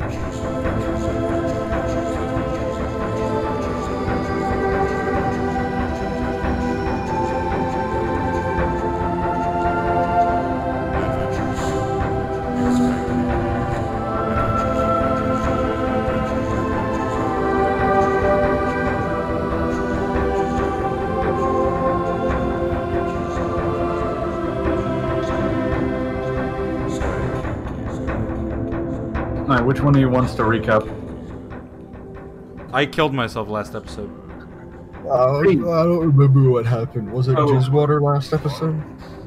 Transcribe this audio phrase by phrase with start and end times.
[0.00, 0.67] And.
[29.68, 30.82] Which one of you wants to recap?
[32.72, 34.10] I killed myself last episode.
[35.06, 37.12] Uh, I don't remember what happened.
[37.12, 37.46] Was it Oh.
[37.48, 38.82] Jizzwater last episode?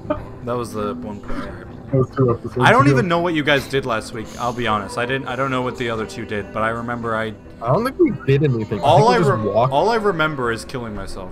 [0.45, 1.67] That was the one prior.
[1.93, 2.95] Those two episodes I don't ago.
[2.97, 4.25] even know what you guys did last week.
[4.39, 4.97] I'll be honest.
[4.97, 5.27] I didn't.
[5.27, 7.35] I don't know what the other two did, but I remember I.
[7.61, 8.79] I don't think we did anything.
[8.81, 11.31] All I I re- all I remember is killing myself.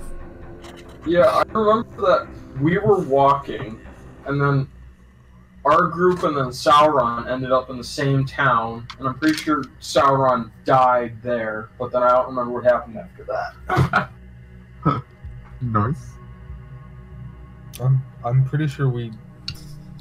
[1.07, 2.27] Yeah, I remember that
[2.61, 3.81] we were walking,
[4.27, 4.67] and then
[5.71, 9.63] our group and then Sauron ended up in the same town, and I'm pretty sure
[9.81, 14.09] Sauron died there, but then I don't remember what happened after that.
[15.61, 16.13] Nice.
[17.81, 19.11] I'm, I'm pretty sure we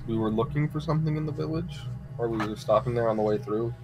[0.06, 1.80] we were looking for something in the village,
[2.16, 3.74] or we were stopping there on the way through.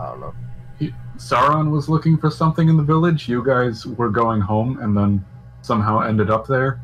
[0.00, 0.34] I don't know.
[0.78, 3.28] He, Sauron was looking for something in the village.
[3.28, 5.24] You guys were going home and then
[5.62, 6.80] somehow ended up there.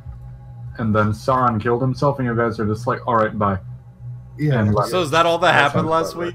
[0.78, 3.58] And then Sauron killed himself, and you guys are just like, alright, bye.
[4.42, 4.60] Yeah.
[4.60, 6.34] And like- So is that all that That happened last about week?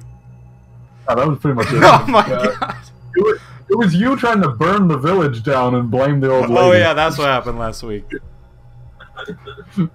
[1.09, 1.81] Oh, that was pretty much it.
[1.83, 2.55] oh my Yeah.
[2.59, 2.75] god!
[3.15, 6.49] It was, it was you trying to burn the village down and blame the old
[6.49, 6.59] lady.
[6.61, 8.05] Oh yeah, that's what happened last week.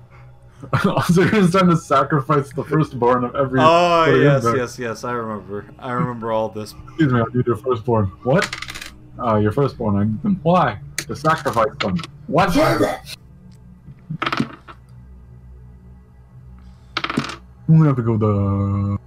[0.85, 3.61] also, you're just trying to sacrifice the firstborn of every.
[3.61, 4.57] Oh put it in yes, there.
[4.57, 5.05] yes, yes.
[5.05, 5.67] I remember.
[5.79, 6.75] I remember all this.
[6.89, 8.07] Excuse me, I need your firstborn.
[8.23, 8.55] What?
[9.23, 10.21] Uh, your firstborn.
[10.25, 10.79] I, why?
[10.99, 11.99] To sacrifice them.
[12.27, 12.51] What?
[17.73, 18.99] I'm gonna have to go the.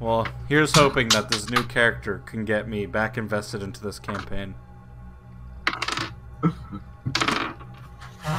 [0.00, 4.56] Well, here's hoping that this new character can get me back invested into this campaign.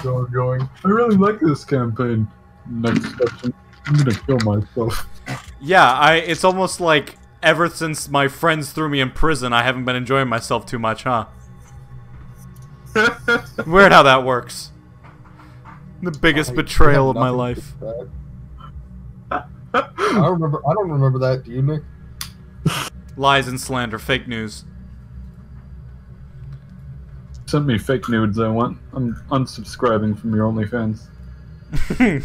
[0.03, 0.69] So I'm going.
[0.83, 2.27] I really like this campaign.
[2.69, 3.53] Next section.
[3.85, 5.07] I'm gonna kill myself.
[5.61, 6.15] Yeah, I.
[6.15, 10.27] It's almost like ever since my friends threw me in prison, I haven't been enjoying
[10.27, 11.27] myself too much, huh?
[13.65, 14.73] Weird how that works.
[16.01, 17.73] The biggest I- betrayal of my life.
[19.31, 20.61] I remember.
[20.67, 21.43] I don't remember that.
[21.43, 21.83] Do you, Nick?
[23.15, 24.63] Lies and slander, fake news.
[27.45, 28.39] Send me fake nudes.
[28.39, 28.77] I want.
[28.93, 31.07] I'm unsubscribing from your OnlyFans.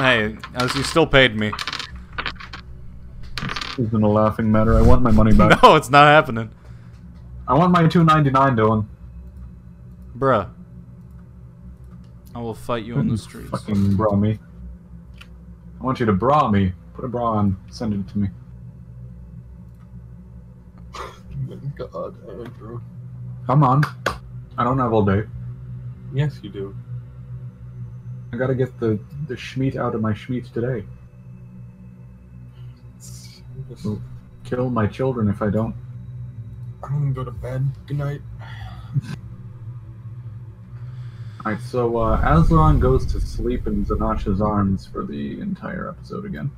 [0.00, 1.52] hey, as you still paid me.
[3.76, 4.76] This isn't a laughing matter.
[4.76, 5.58] I want my money back.
[5.62, 6.50] No, it's not happening.
[7.48, 8.86] I want my 2.99, Dylan.
[10.16, 10.48] Bruh.
[12.34, 13.50] I will fight you on the streets.
[13.50, 14.38] Fucking bra me.
[15.80, 16.72] I want you to bra me.
[16.94, 17.56] Put a bra on.
[17.70, 18.28] Send it to me.
[21.76, 22.80] God, Andrew.
[23.46, 23.82] Come on.
[24.56, 25.24] I don't have all day.
[26.14, 26.74] Yes, you do.
[28.32, 30.86] I gotta get the the schmeat out of my schmeat today.
[33.68, 33.86] Just,
[34.44, 35.74] Kill my children if I don't.
[36.82, 37.70] I'm gonna go to bed.
[37.86, 38.22] Good night.
[41.44, 46.52] Alright, so uh, Aslan goes to sleep in Zanash's arms for the entire episode again.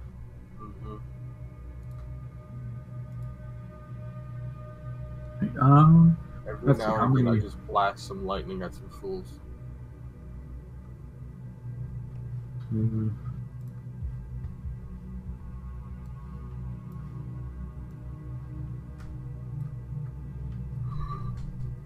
[5.58, 9.26] Um, Every Let's now and then I just blast some lightning at some fools.
[12.70, 13.08] hmm.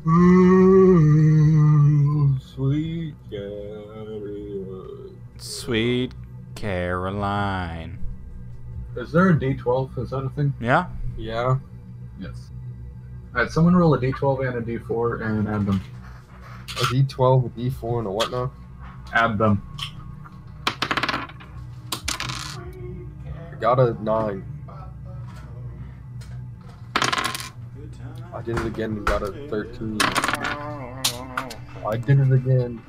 [0.05, 0.68] Sweet
[7.09, 7.99] Caroline.
[8.97, 9.97] is there a D12?
[9.99, 10.53] Is that a thing?
[10.61, 10.89] Yeah?
[11.17, 11.59] Yeah.
[12.21, 12.51] Yes.
[13.35, 15.81] Alright, someone roll a D12 and a D4 and add them.
[16.69, 18.53] A D12, a D4, and a what now?
[19.15, 19.63] Add them.
[23.53, 24.45] I got a 9.
[28.35, 29.99] I did it again and got a 13.
[31.87, 32.83] I did it again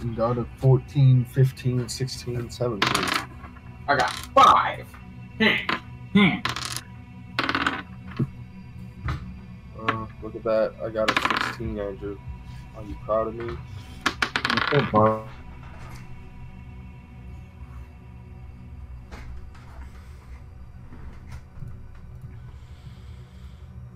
[0.00, 3.25] and got a 14, 15, 16, 17.
[3.88, 4.86] I got five.
[6.12, 6.38] Hmm.
[9.78, 10.74] Uh, look at that.
[10.82, 12.18] I got a 16, Andrew.
[12.76, 13.56] Are you proud of me?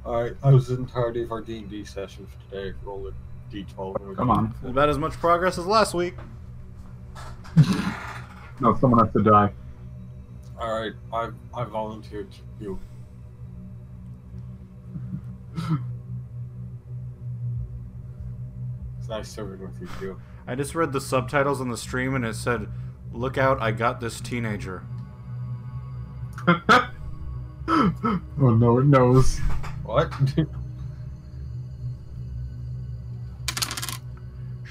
[0.06, 2.76] Alright, that was the entirety of our D&D session for today.
[2.84, 3.12] Roll a
[3.54, 4.16] D12.
[4.16, 4.54] Come on.
[4.64, 6.14] About as much progress as last week.
[8.60, 9.50] No, someone has to die.
[10.70, 12.28] All right, I I volunteered
[12.60, 12.78] you.
[18.98, 22.36] It's nice serving with you, I just read the subtitles on the stream and it
[22.36, 22.68] said,
[23.12, 23.60] "Look out!
[23.60, 24.84] I got this teenager."
[26.48, 29.40] oh no, it knows.
[29.82, 30.12] What?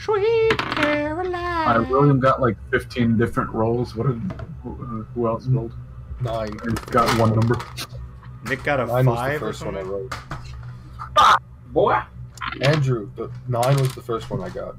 [0.01, 1.67] Sweet Caroline.
[1.67, 3.95] Uh, William got like 15 different roles.
[3.95, 4.21] What did
[4.63, 5.73] who, who else rolled?
[6.21, 6.57] Nine.
[6.63, 7.57] He's got one number.
[8.45, 10.09] Nick got a Nine was the five or first one I something.
[10.09, 10.15] wrote.
[11.67, 12.01] Boy,
[12.61, 14.75] Andrew, the nine was the first one I got.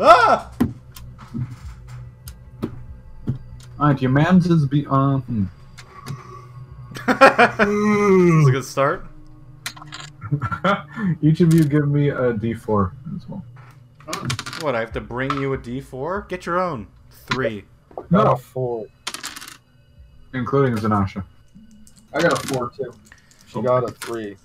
[0.00, 0.50] Ah!
[3.78, 5.44] Alright, your man's is be uh, hmm.
[7.06, 9.06] That's a good start.
[11.22, 13.44] Each of you give me a D4 as well.
[14.64, 14.74] What?
[14.74, 16.26] I have to bring you a D4?
[16.26, 16.86] Get your own.
[17.10, 17.66] Three.
[17.96, 18.32] Got No.
[18.32, 18.86] a four.
[20.32, 21.22] Including Zanasha.
[22.14, 22.90] I got a four too.
[23.46, 24.38] She got a three.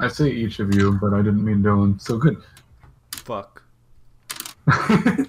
[0.00, 2.02] I say each of you, but I didn't mean Dylan.
[2.02, 2.42] So good.
[3.12, 3.62] Fuck.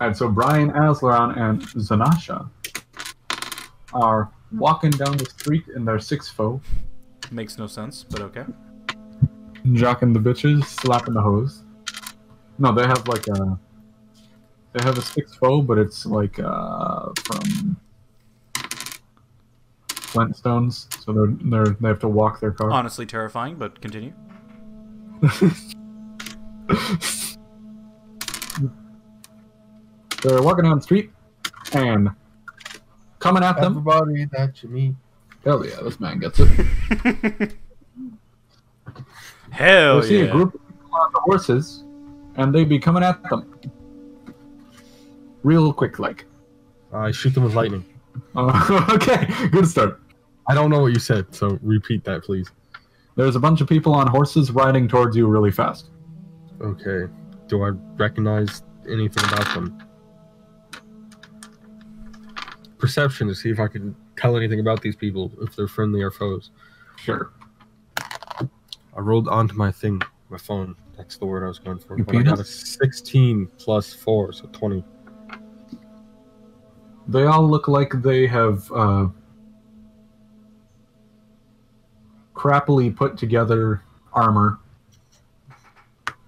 [0.00, 2.48] Alright, so Brian Asleron and Zanasha
[3.92, 6.60] are walking down the street in their six foe,
[7.30, 8.44] Makes no sense, but okay.
[9.66, 11.62] jocking the bitches, slapping the hose.
[12.58, 13.58] No, they have like a
[14.72, 17.76] they have a six foe, but it's like uh from
[19.84, 22.72] Flintstones, so they're they're they have to walk their car.
[22.72, 24.12] Honestly terrifying, but continue.
[30.22, 31.10] they're walking down the street
[31.72, 32.10] and
[33.18, 33.78] coming at them.
[33.78, 34.94] Everybody that you meet.
[35.44, 36.48] Hell yeah, this man gets it.
[39.50, 40.24] Hell they see yeah.
[40.24, 41.84] a group of people on the horses,
[42.36, 43.58] and they be coming at them.
[45.42, 46.26] Real quick, like.
[46.92, 47.84] I shoot them with lightning.
[48.34, 50.00] Uh, okay, good start.
[50.48, 52.50] I don't know what you said, so repeat that, please.
[53.16, 55.90] There's a bunch of people on horses riding towards you really fast.
[56.60, 57.12] Okay.
[57.48, 59.78] Do I recognize anything about them?
[62.80, 66.10] Perception to see if I can tell anything about these people, if they're friendly or
[66.10, 66.50] foes.
[66.96, 67.30] Sure.
[67.98, 70.74] I rolled onto my thing, my phone.
[70.96, 71.96] That's the word I was going for.
[71.96, 74.84] You But I got a 16 plus 4, so 20.
[77.08, 79.08] They all look like they have uh,
[82.34, 84.58] crappily put together armor.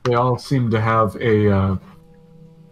[0.04, 1.76] They all seem to have a uh,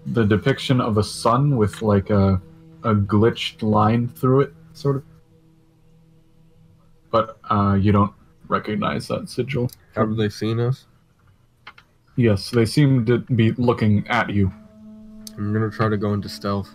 [0.07, 2.41] the depiction of a sun with like a
[2.85, 5.05] a glitched line through it, sort of.
[7.11, 8.13] But uh, you don't
[8.49, 9.71] recognize that sigil.
[9.97, 10.87] Have they seen us?
[12.17, 14.53] Yes, they seem to be looking at you.
[15.37, 16.75] I'm gonna try to go into stealth.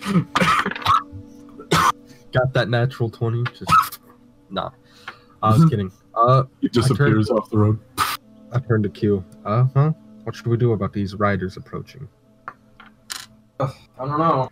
[2.32, 3.44] Got that natural 20?
[3.54, 3.98] Just.
[4.50, 4.70] Nah.
[5.42, 5.90] I was kidding.
[6.14, 7.78] Uh, He disappears off the road.
[8.52, 9.24] I turned to Q.
[9.44, 9.92] Uh huh.
[10.24, 12.08] What should we do about these riders approaching?
[13.58, 14.50] I don't know.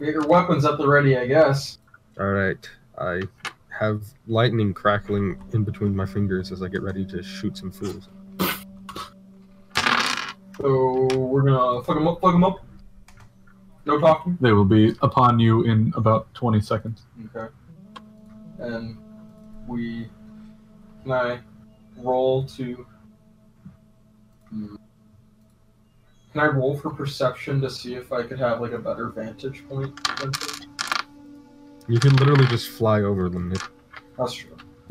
[0.00, 1.76] Get your weapons at the ready, I guess.
[2.18, 2.70] Alright.
[2.98, 3.20] I
[3.68, 8.08] have lightning crackling in between my fingers as I get ready to shoot some fools.
[10.56, 12.64] So we're gonna fuck them up, fuck them up.
[13.84, 14.38] No talking.
[14.40, 17.02] They will be upon you in about 20 seconds.
[17.36, 17.52] Okay.
[18.58, 18.96] And
[19.68, 20.08] we
[21.02, 21.40] can I
[21.98, 22.86] roll to.
[26.32, 29.66] Can I roll for perception to see if I could have like a better vantage
[29.68, 29.98] point?
[31.88, 33.52] You can literally just fly over them.
[34.16, 34.56] That's true.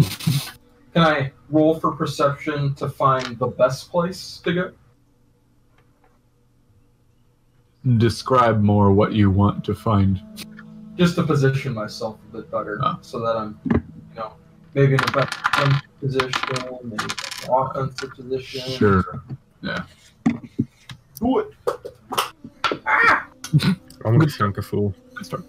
[0.94, 4.72] can I roll for perception to find the best place to go?
[7.98, 10.22] Describe more what you want to find.
[10.98, 13.00] Just to position myself a bit better, Ah.
[13.02, 13.82] so that I'm, you
[14.18, 14.34] know,
[14.74, 16.32] maybe in a better position,
[16.84, 18.70] maybe an offensive position.
[18.72, 19.24] Sure.
[19.62, 19.84] Yeah.
[21.20, 21.48] Do it.
[22.86, 23.28] Ah!
[24.06, 24.94] I'm gonna shank a fool.
[25.22, 25.44] Start.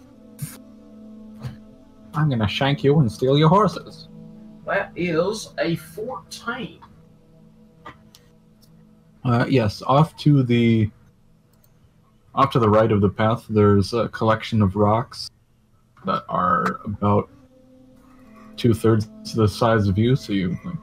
[2.15, 4.09] I'm gonna shank you and steal your horses.
[4.67, 6.81] That is a 14.
[9.25, 10.91] Uh, yes, off to the
[12.35, 15.31] off to the right of the path, there's a collection of rocks
[16.07, 17.29] that are about
[18.57, 20.17] two thirds the size of you.
[20.17, 20.77] So you like,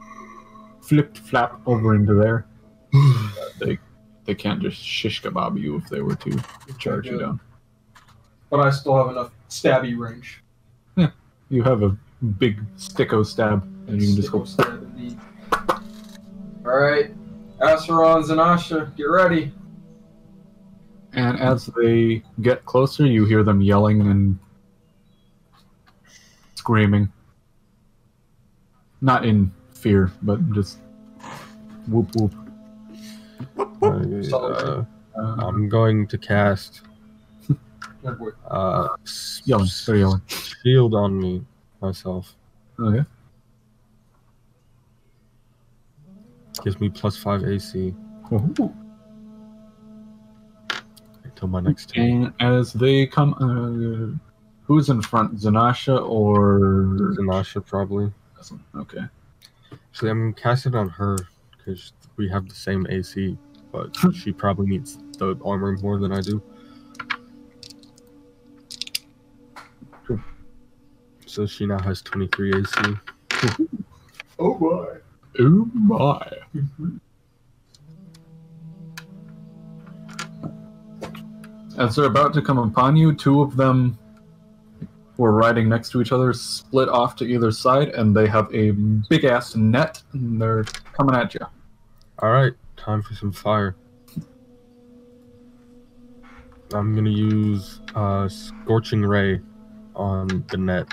[0.82, 2.46] flip flap over into there.
[3.60, 3.78] they
[4.28, 6.38] they can't just shish kebab you if they were to
[6.78, 7.40] charge you down.
[8.50, 10.42] But I still have enough stabby range.
[10.96, 11.12] Yeah,
[11.48, 11.96] You have a
[12.38, 14.44] big sticko stab, and you can just go.
[14.44, 15.18] Stab indeed.
[16.62, 17.14] Alright.
[17.62, 19.50] Acheron, Zanasha, get ready.
[21.14, 24.38] And as they get closer, you hear them yelling and
[26.54, 27.10] screaming.
[29.00, 30.80] Not in fear, but just
[31.86, 32.34] whoop whoop.
[33.58, 34.56] I, Solid.
[34.56, 34.84] uh,
[35.18, 36.82] Uh, I'm going to cast
[37.48, 38.88] Good uh,
[39.44, 40.22] yelling, they're yelling.
[40.28, 41.44] shield on me
[41.82, 42.36] myself.
[42.78, 43.04] Okay.
[46.64, 47.94] Gives me plus five AC
[48.32, 48.74] Ooh.
[51.24, 52.04] until my next turn.
[52.04, 54.18] And as they come, uh,
[54.66, 57.14] who's in front, Zanasha or?
[57.16, 58.12] Zanasha probably.
[58.76, 59.00] Okay.
[59.72, 61.16] Actually, I'm casting on her
[61.68, 63.36] because we have the same AC,
[63.72, 66.42] but she probably needs the armor more than I do.
[71.26, 73.66] So she now has 23 AC.
[74.40, 74.98] Oh boy.
[75.40, 76.30] Oh my.
[81.76, 83.98] As they're about to come upon you, two of them
[85.16, 88.70] were riding next to each other, split off to either side, and they have a
[89.10, 91.40] big ass net, and they're coming at you.
[92.20, 93.76] All right, time for some fire.
[96.74, 99.40] I'm gonna use uh, scorching ray
[99.94, 100.88] on the net.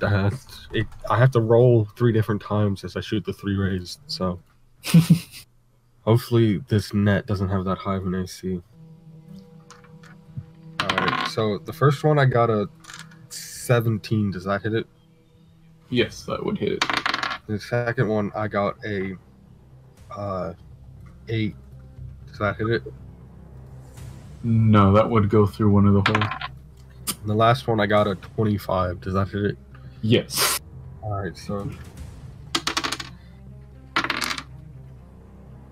[0.00, 0.88] That's it.
[1.08, 4.00] I have to roll three different times as I shoot the three rays.
[4.08, 4.40] So
[6.02, 8.60] hopefully this net doesn't have that high of an AC.
[10.80, 11.28] All right.
[11.28, 12.68] So the first one I got a
[13.28, 14.32] 17.
[14.32, 14.86] Does that hit it?
[15.90, 16.84] Yes, that would hit it.
[17.48, 19.16] The second one, I got a
[20.16, 20.54] uh,
[21.28, 21.56] eight.
[22.28, 22.82] Does that hit it?
[24.44, 26.24] No, that would go through one of the holes.
[27.26, 29.00] The last one, I got a twenty-five.
[29.00, 29.58] Does that hit it?
[30.02, 30.60] Yes.
[31.02, 31.68] All right, so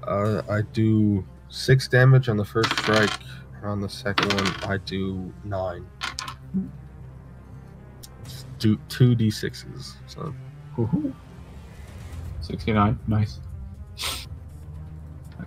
[0.06, 3.10] uh, I do six damage on the first strike.
[3.62, 5.86] and On the second one, I do nine.
[8.58, 9.94] Just Do two d6s.
[10.06, 10.34] So
[10.76, 11.12] Woohoo.
[12.40, 12.98] 69.
[13.06, 13.40] Nice.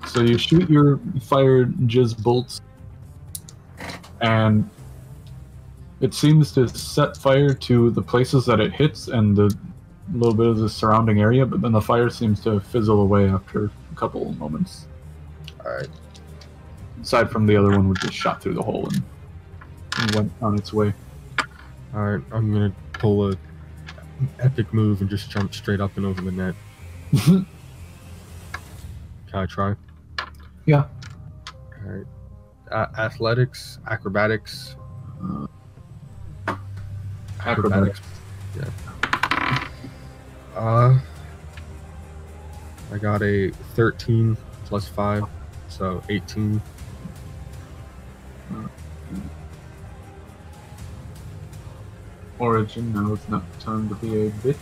[0.07, 2.61] So you shoot your fire jizz bolts,
[4.21, 4.69] and
[5.99, 9.55] it seems to set fire to the places that it hits and the
[10.13, 13.65] little bit of the surrounding area, but then the fire seems to fizzle away after
[13.65, 14.87] a couple of moments.
[15.63, 15.87] all right,
[17.01, 19.03] Aside from the other one, which just shot through the hole and,
[19.99, 20.93] and went on its way.
[21.93, 22.23] all right.
[22.31, 23.35] I'm gonna pull a
[24.39, 26.53] epic move and just jump straight up and over the net.
[27.11, 27.45] Can
[29.33, 29.73] I try?
[30.67, 30.85] Yeah.
[31.83, 32.05] All right.
[32.69, 34.75] A- athletics, acrobatics,
[37.43, 37.99] Acrobatics.
[38.55, 38.69] Yeah.
[40.55, 40.99] Uh,
[42.91, 45.23] I got a 13 plus 5,
[45.69, 46.61] so 18.
[52.41, 54.55] Origin, now it's not time to be a bitch.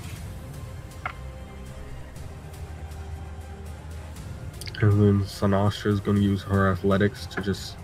[4.81, 7.77] And then Zanasha is going to use her athletics to just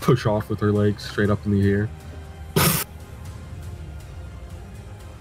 [0.00, 1.90] push off with her legs straight up in the air.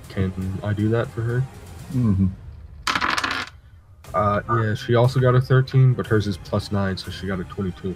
[0.08, 1.44] Can I do that for her?
[1.92, 2.28] Mm-hmm.
[4.14, 7.42] Uh, yeah, she also got a 13, but hers is plus 9, so she got
[7.42, 7.96] a 22.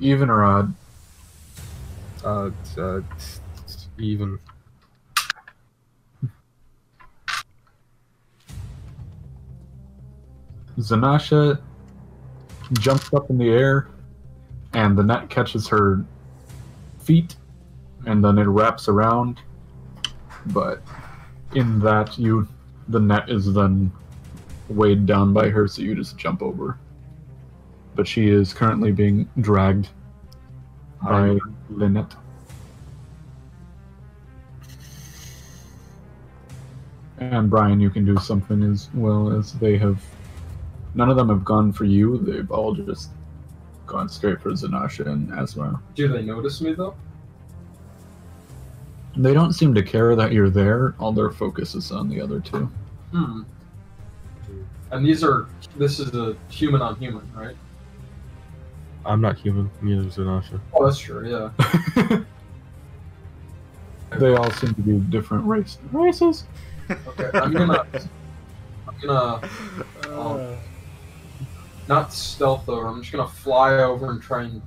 [0.00, 0.74] Even or odd?
[2.24, 3.00] Uh, uh,
[3.98, 4.38] even.
[10.78, 11.60] Zanasha
[12.72, 13.88] jumps up in the air,
[14.72, 16.02] and the net catches her
[17.00, 17.36] feet,
[18.06, 19.40] and then it wraps around.
[20.46, 20.82] But
[21.54, 22.48] in that, you
[22.88, 23.92] the net is then
[24.68, 26.78] weighed down by her, so you just jump over.
[28.00, 29.90] But she is currently being dragged
[31.02, 31.36] by
[31.68, 32.14] Lynette.
[37.18, 40.02] And Brian, you can do something as well as they have.
[40.94, 42.16] None of them have gone for you.
[42.16, 43.10] They've all just
[43.86, 45.82] gone straight for Zanasha and Asma.
[45.94, 46.94] Do they notice me though?
[49.14, 50.94] They don't seem to care that you're there.
[50.98, 52.64] All their focus is on the other two.
[53.12, 53.42] Hmm.
[54.90, 55.48] And these are.
[55.76, 57.56] This is a human on human, right?
[59.04, 60.60] I'm not human, neither is Zanasha.
[60.74, 61.28] Oh, that's true.
[61.28, 62.20] Yeah.
[64.18, 66.44] They all seem to be different race races.
[66.90, 67.86] Okay, I'm gonna.
[68.88, 69.40] I'm gonna
[70.08, 70.56] Um,
[71.86, 72.88] not stealth over.
[72.88, 74.60] I'm just gonna fly over and try and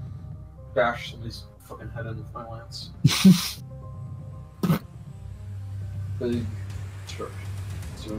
[0.74, 2.92] bash somebody's fucking head in with my lance.
[6.20, 6.46] Big
[7.06, 7.38] destruction.
[7.98, 8.18] So,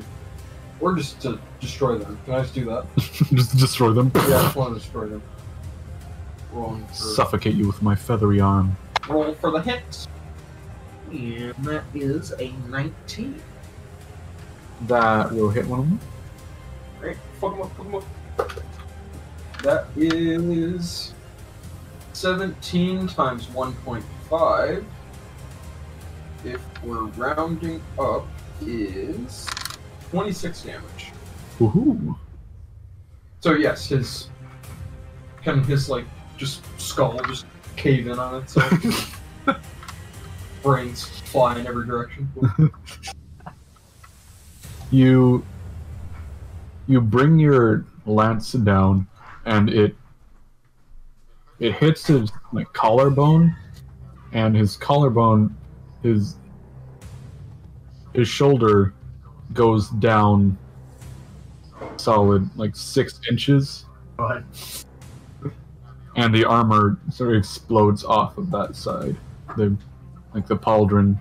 [0.80, 2.18] or just to destroy them.
[2.26, 2.84] Can I just do that?
[3.32, 4.10] Just destroy them.
[4.14, 5.22] Yeah, I just want to destroy them.
[6.54, 8.76] Rolling for Suffocate you with my feathery arm.
[9.08, 10.06] roll for the hit.
[11.10, 13.42] And that is a 19.
[14.82, 16.00] That will hit one of them.
[17.00, 18.04] Right, fuck him up, fuck him up.
[19.62, 21.12] That is
[22.12, 24.84] 17 times 1.5.
[26.44, 28.26] If we're rounding up,
[28.60, 29.46] is
[30.10, 31.12] 26 damage.
[31.58, 32.16] Woohoo!
[33.40, 34.28] So yes, his
[35.42, 36.04] kind of his like
[36.36, 39.20] just skull just cave in on itself.
[40.62, 42.28] Brains fly in every direction.
[44.90, 45.44] You
[46.86, 49.08] you bring your lance down,
[49.44, 49.96] and it
[51.58, 53.56] it hits his like collarbone,
[54.32, 55.56] and his collarbone,
[56.04, 56.36] his
[58.12, 58.94] his shoulder
[59.52, 60.56] goes down
[61.96, 63.86] solid like six inches,
[66.16, 69.16] and the armor sort of explodes off of that side.
[69.56, 69.76] The
[70.34, 71.18] like the pauldron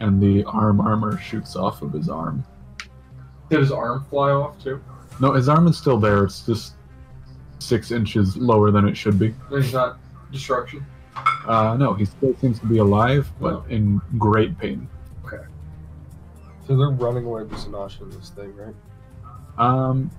[0.00, 2.44] and the arm armor shoots off of his arm.
[3.50, 4.82] Did his arm fly off too?
[5.20, 6.24] No, his arm is still there.
[6.24, 6.74] It's just
[7.58, 9.34] six inches lower than it should be.
[9.50, 9.98] He's not
[10.32, 10.84] destruction.
[11.46, 13.64] Uh, no, he still seems to be alive, but Oh.
[13.68, 14.88] in great pain.
[15.24, 15.44] Okay.
[16.66, 18.74] So they're running away with Zanasha in this thing, right?
[19.56, 20.10] Um,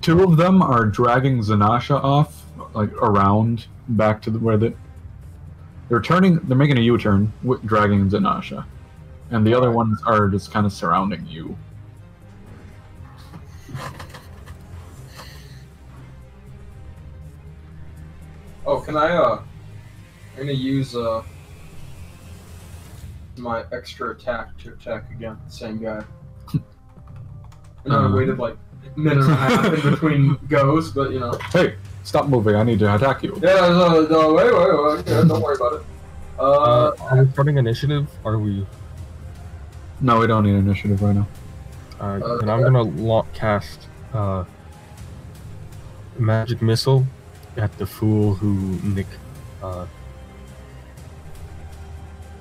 [0.00, 4.74] two of them are dragging Zanasha off, like around back to the, where the
[5.88, 6.36] they're turning.
[6.44, 8.64] They're making a U-turn, with, dragging Zanasha,
[9.30, 11.56] and the other ones are just kind of surrounding you.
[18.66, 19.42] Oh, can I, uh,
[20.34, 21.22] I'm gonna use, uh,
[23.36, 26.04] my extra attack to attack again, the same guy.
[26.54, 26.58] I
[27.88, 28.14] know I Um.
[28.14, 28.56] waited like
[28.96, 31.32] minute and a half in between goes, but you know.
[31.52, 32.54] Hey, stop moving!
[32.56, 33.38] I need to attack you.
[33.42, 35.82] Yeah, no, no, wait, wait, wait, yeah, don't worry about it.
[36.38, 38.08] Uh, Uh, are we starting initiative?
[38.24, 38.66] Are we?
[40.00, 41.28] No, we don't need initiative right now.
[42.00, 44.44] Alright, Uh, then I'm gonna lock cast uh,
[46.18, 47.04] magic missile
[47.58, 49.06] at the fool who Nick
[49.62, 49.84] uh,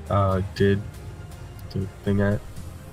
[0.09, 0.81] uh, did
[1.71, 2.39] the thing at.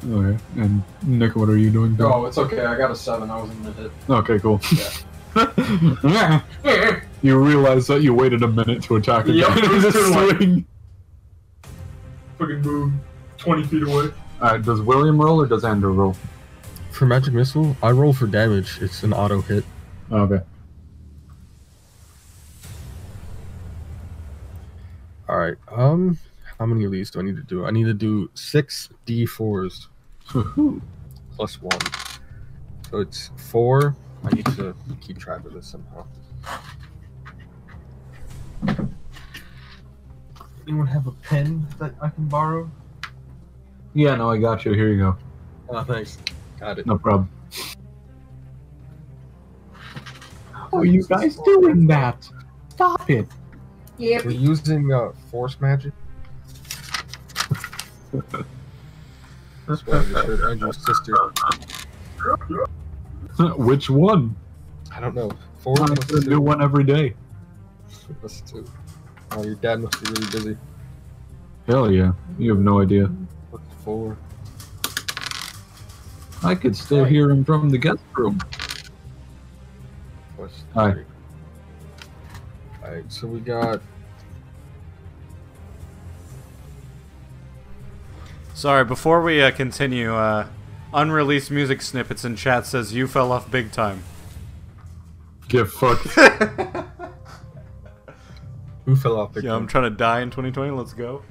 [0.05, 1.97] Okay, and Nick, what are you doing?
[2.01, 2.65] oh, it's okay.
[2.65, 3.31] I got a seven.
[3.31, 3.91] I wasn't gonna hit.
[4.09, 4.61] Okay, cool.
[6.05, 6.41] Yeah.
[7.23, 9.37] you realize that you waited a minute to attack again.
[9.39, 10.37] Yep, it was Just too late.
[10.37, 10.67] swing.
[12.39, 12.93] Fucking move
[13.39, 14.11] twenty feet away.
[14.41, 16.15] Alright, does William roll or does Andrew roll?
[16.93, 18.79] For magic missile, I roll for damage.
[18.81, 19.65] It's an auto hit.
[20.13, 20.41] Okay.
[25.29, 26.19] Alright, um,
[26.59, 27.66] how many of these do I need to do?
[27.66, 29.88] I need to do six d4s
[31.37, 31.79] plus one.
[32.90, 33.95] So it's four.
[34.25, 36.07] I need to keep track of this somehow.
[40.66, 42.71] Anyone have a pen that I can borrow?
[43.95, 44.73] yeah, no, I got you.
[44.73, 45.16] Here you go.
[45.69, 46.19] Oh, thanks.
[46.59, 46.87] Got it.
[46.87, 47.31] No problem.
[50.53, 52.29] How are you guys doing that?
[52.71, 53.27] Stop it.
[53.99, 55.92] We're using uh, force magic.
[58.12, 61.16] That's I just heard Andrew's sister.
[63.57, 64.37] Which one?
[64.95, 65.31] I don't know.
[65.59, 67.14] Four I plus a new one every day.
[68.21, 68.64] Plus two.
[69.33, 70.57] Oh, your dad must be really busy.
[71.66, 72.12] Hell yeah.
[72.38, 73.07] You have no idea.
[73.51, 74.16] What's four?
[76.45, 78.38] I could still hear him from the guest room.
[80.37, 80.95] Plus Hi.
[82.83, 83.83] Alright, so we got
[88.57, 90.47] Sorry, before we uh, continue, uh,
[90.95, 94.03] unreleased music snippets in chat says you fell off big time.
[95.47, 96.05] Get fucked.
[98.87, 100.71] who fell off the Yeah, I'm trying to die in 2020.
[100.71, 101.23] Let's go.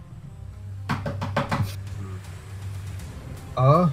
[3.57, 3.89] Uh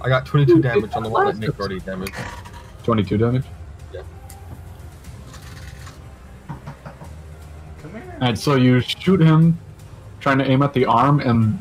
[0.00, 2.12] I got 22 damage on the one that Nick already damaged.
[2.82, 3.44] 22 damage.
[3.94, 4.02] Yeah.
[6.48, 8.18] Come here.
[8.20, 9.56] And so you shoot him,
[10.20, 11.58] trying to aim at the arm, and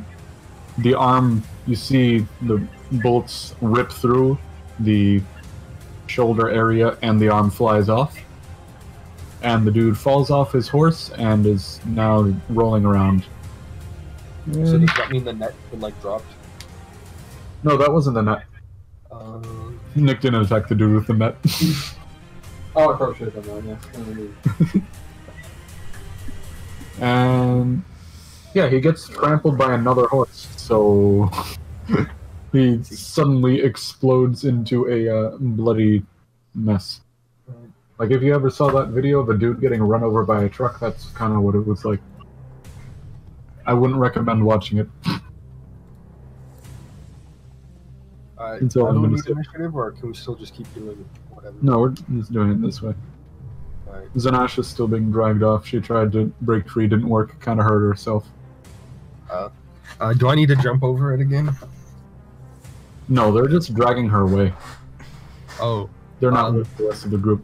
[0.77, 4.37] the arm, you see the bolts rip through
[4.79, 5.21] the
[6.07, 8.17] shoulder area, and the arm flies off.
[9.41, 13.23] and the dude falls off his horse and is now rolling around.
[14.51, 16.25] So does that mean the net like dropped?
[17.63, 18.43] no, that wasn't the net.
[19.11, 21.35] Um, Nick didn't attack the dude with the net.
[22.75, 24.81] Oh, I probably should have done that.
[27.01, 27.01] Yeah.
[27.05, 27.83] and
[28.53, 30.47] yeah, he gets trampled by another horse.
[30.57, 31.29] So
[32.51, 36.03] he suddenly explodes into a uh, bloody
[36.55, 37.01] mess.
[37.97, 40.49] Like if you ever saw that video of a dude getting run over by a
[40.49, 41.99] truck, that's kind of what it was like.
[43.65, 44.87] I wouldn't recommend watching it.
[48.37, 48.61] alright.
[48.61, 51.55] That's all do I'm gonna need initiative, or can we still just keep doing whatever?
[51.61, 52.93] No, we're just doing it this way.
[53.87, 54.13] Alright.
[54.13, 55.67] Zanash is still being dragged off.
[55.67, 57.37] She tried to break free, didn't work.
[57.41, 58.27] Kind of hurt herself.
[59.29, 61.55] Uh, do I need to jump over it again?
[63.07, 64.53] No, they're just dragging her away.
[65.59, 65.89] Oh,
[66.19, 67.43] They're not Um, with the rest of the group.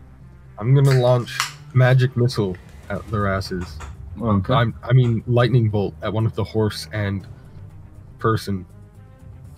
[0.60, 1.38] I'm gonna launch
[1.74, 2.56] magic missile
[2.90, 3.78] at their asses.
[4.22, 4.54] Okay.
[4.54, 7.28] I'm, I mean, lightning bolt at one of the horse and
[8.20, 8.66] person.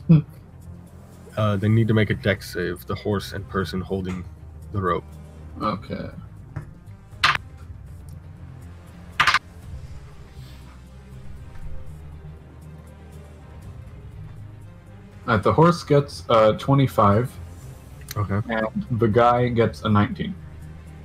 [0.08, 0.20] Hmm.
[1.36, 2.86] uh, they need to make a Dex save.
[2.88, 4.24] The horse and person holding
[4.72, 5.04] the rope.
[5.62, 6.10] Okay.
[15.28, 17.32] Alright, the horse gets uh, 25,
[18.16, 18.42] Okay.
[18.54, 20.34] and the guy gets a 19.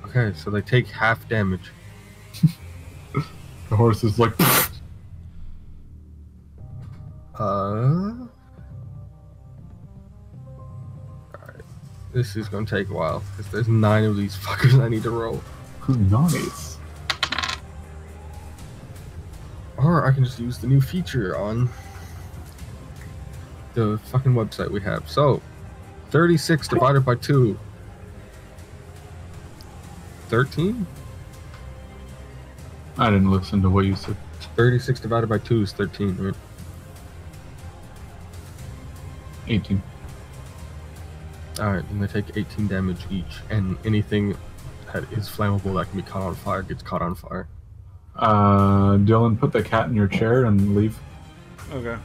[0.05, 1.71] Okay, so they take half damage.
[3.69, 4.33] The horse is like,
[7.39, 8.11] Uh.
[12.13, 15.09] This is gonna take a while because there's nine of these fuckers I need to
[15.09, 15.41] roll.
[15.89, 16.77] nice.
[19.77, 21.67] Or I can just use the new feature on
[23.73, 25.09] the fucking website we have.
[25.09, 25.41] So,
[26.11, 27.57] 36 divided by 2.
[30.29, 30.85] 13?
[32.97, 34.15] I didn't listen to what you said.
[34.55, 36.35] 36 divided by 2 is 13, right?
[39.47, 39.81] 18.
[41.59, 44.35] Alright, and they take 18 damage each, and anything
[44.91, 47.47] that is flammable that can be caught on fire gets caught on fire.
[48.15, 50.97] Uh, Dylan, put the cat in your chair and leave.
[51.71, 51.97] Okay.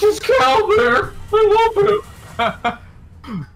[0.00, 1.12] There's Cal there.
[1.32, 1.70] I
[2.38, 2.78] love him.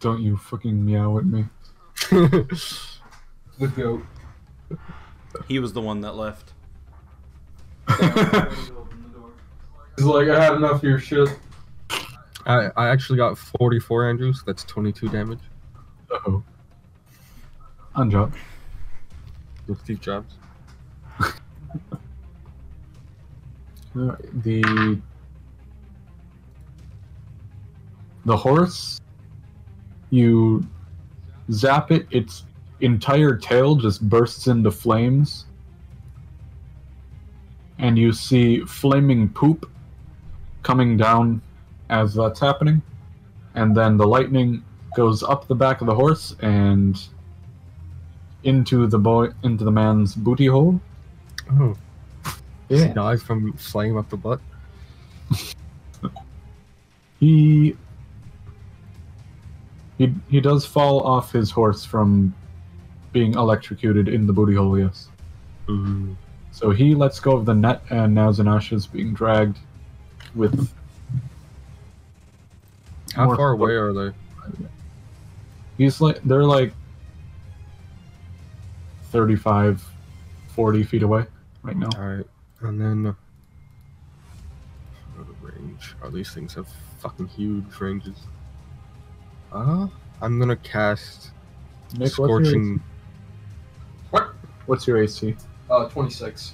[0.00, 1.44] Don't you fucking meow at me.
[2.10, 4.02] The goat.
[5.48, 6.52] He was the one that left.
[9.96, 11.28] He's like, I had enough of your shit.
[12.46, 15.40] I, I actually got 44 Andrews, that's 22 damage
[16.10, 16.42] Uh Oh.
[17.96, 18.32] Unjob.
[19.66, 20.34] with Steve Jobs.
[23.98, 25.00] The
[28.24, 29.00] the horse,
[30.10, 30.64] you
[31.50, 32.44] zap it, its
[32.80, 35.46] entire tail just bursts into flames,
[37.78, 39.68] and you see flaming poop
[40.62, 41.42] coming down
[41.90, 42.82] as that's happening,
[43.54, 44.62] and then the lightning
[44.94, 47.08] goes up the back of the horse and
[48.44, 50.80] into the boy into the man's booty hole.
[51.52, 51.76] Oh.
[52.68, 54.40] Does he die from flame up the butt?
[57.20, 57.76] He
[59.98, 62.32] he he does fall off his horse from
[63.12, 65.08] being electrocuted in the booty hole, yes.
[65.68, 66.16] Ooh.
[66.52, 69.58] So he lets go of the net and now Zanash is being dragged
[70.34, 70.72] with
[73.14, 74.14] How far away are they?
[75.76, 76.72] he's like they're like
[79.10, 79.84] 35
[80.48, 81.24] 40 feet away
[81.62, 81.88] right now.
[81.96, 82.26] Alright,
[82.60, 83.06] and then.
[83.06, 83.14] uh,
[85.16, 85.94] What range.
[86.02, 86.68] Oh, these things have
[87.00, 88.18] fucking huge ranges.
[89.52, 89.86] Uh,
[90.20, 91.30] I'm gonna cast
[91.94, 92.80] Nick, what's your, Scorching.
[94.66, 95.34] what's your AC?
[95.70, 96.52] Uh, 26.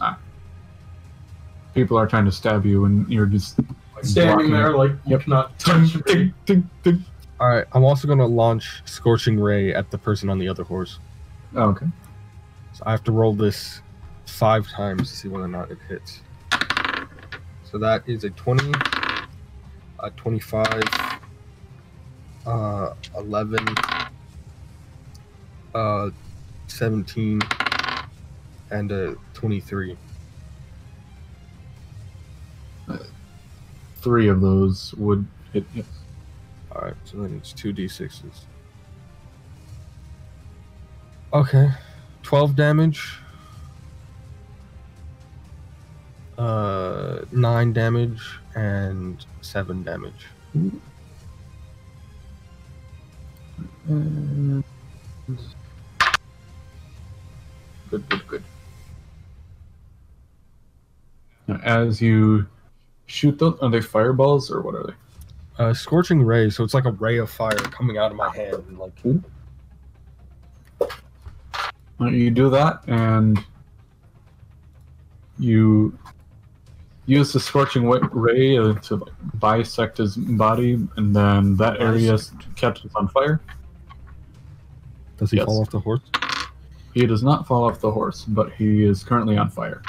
[1.74, 3.58] People are trying to stab you and you're just
[3.96, 4.76] like, Standing there it.
[4.76, 5.20] like, you Yep.
[5.22, 6.02] cannot touch me.
[6.06, 7.04] Ding, ding, ding.
[7.40, 11.00] Alright, I'm also gonna launch Scorching Ray at the person on the other horse.
[11.56, 11.86] Oh, okay.
[12.74, 13.80] So I have to roll this
[14.26, 16.20] five times to see whether or not it hits.
[17.64, 18.72] So that is a 20,
[20.00, 20.82] a 25,
[22.46, 23.66] uh, 11,
[25.74, 26.10] uh,
[26.68, 27.40] 17,
[28.70, 29.96] and a 23.
[33.96, 35.86] Three of those would hit yes.
[36.70, 38.44] Alright, so then it's 2d6s.
[41.32, 41.70] Okay,
[42.22, 43.18] 12 damage.
[46.36, 48.20] Uh, 9 damage
[48.56, 50.26] and 7 damage.
[57.90, 58.44] Good, good, good.
[61.46, 62.46] Now, As you
[63.06, 64.94] shoot them, are they fireballs or what are they?
[65.62, 68.64] Uh, scorching ray, so it's like a ray of fire coming out of my hand,
[68.68, 68.92] and like
[72.00, 73.38] Uh, You do that, and
[75.38, 75.96] you
[77.06, 82.32] use the scorching ray uh, to like, bisect his body, and then that area s-
[82.56, 83.40] catches on fire.
[85.18, 85.46] does he Yes.
[85.46, 86.00] fall off the horse?
[86.92, 89.82] He does not fall off the horse, but he is currently on fire.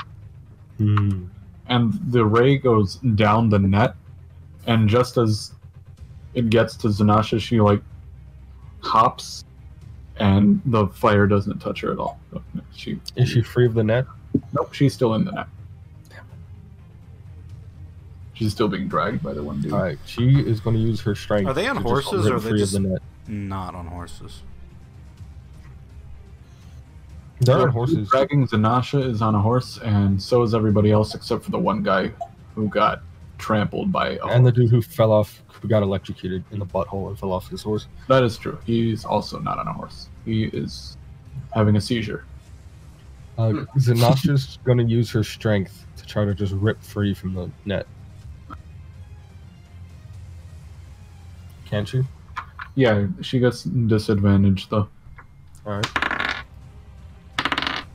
[0.77, 1.25] Hmm.
[1.67, 3.95] And the ray goes down the net,
[4.67, 5.53] and just as
[6.33, 7.81] it gets to Zanasha, she like
[8.81, 9.45] hops,
[10.17, 12.19] and the fire doesn't touch her at all.
[12.73, 14.05] She Is she free of the net?
[14.53, 15.47] Nope, she's still in the net.
[18.35, 19.73] She's still being dragged by the one dude.
[19.73, 21.47] All right, she is going to use her strength.
[21.47, 23.01] Are they on horses, or are they just- the net?
[23.27, 24.43] Not on horses.
[27.41, 28.09] They're on horses.
[28.09, 31.83] Dragging Zanasha is on a horse, and so is everybody else except for the one
[31.83, 32.11] guy
[32.55, 33.01] who got
[33.37, 37.09] trampled by a And the dude who fell off, who got electrocuted in the butthole
[37.09, 37.87] and fell off his horse.
[38.07, 38.57] That is true.
[38.65, 40.07] He's also not on a horse.
[40.23, 40.95] He is
[41.53, 42.23] having a seizure.
[43.37, 43.63] Uh, Hmm.
[43.79, 47.85] Zanasha's going to use her strength to try to just rip free from the net.
[51.65, 52.03] Can she?
[52.75, 54.87] Yeah, she gets disadvantaged though.
[55.65, 55.87] All right.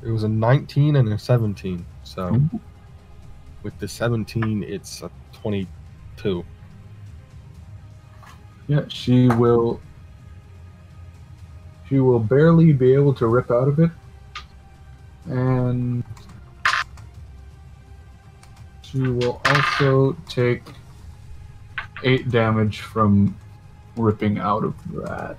[0.02, 1.84] It was a 19 and a 17.
[2.04, 2.60] So Mhm.
[3.62, 6.44] with the 17, it's a 22.
[8.66, 9.80] Yeah, she will.
[11.88, 13.90] She will barely be able to rip out of it,
[15.26, 16.04] and
[18.82, 20.62] she will also take
[22.04, 23.34] eight damage from
[23.96, 24.74] ripping out of
[25.04, 25.38] that.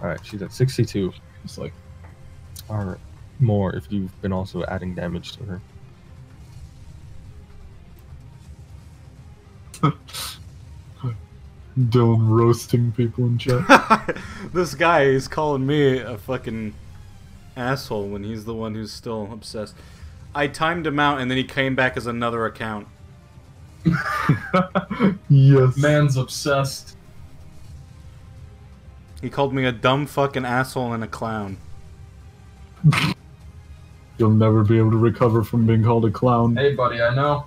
[0.00, 1.12] All right, she's at 62
[1.44, 1.72] It's like
[2.68, 2.98] or
[3.40, 5.60] more if you've been also adding damage to her.
[11.78, 14.16] Dylan roasting people in chat.
[14.52, 16.74] this guy is calling me a fucking
[17.56, 19.74] asshole when he's the one who's still obsessed.
[20.34, 22.86] I timed him out and then he came back as another account.
[25.28, 25.76] yes.
[25.76, 26.96] Man's obsessed.
[29.22, 31.56] He called me a dumb fucking asshole and a clown.
[34.18, 36.56] You'll never be able to recover from being called a clown.
[36.56, 37.46] Hey, buddy, I know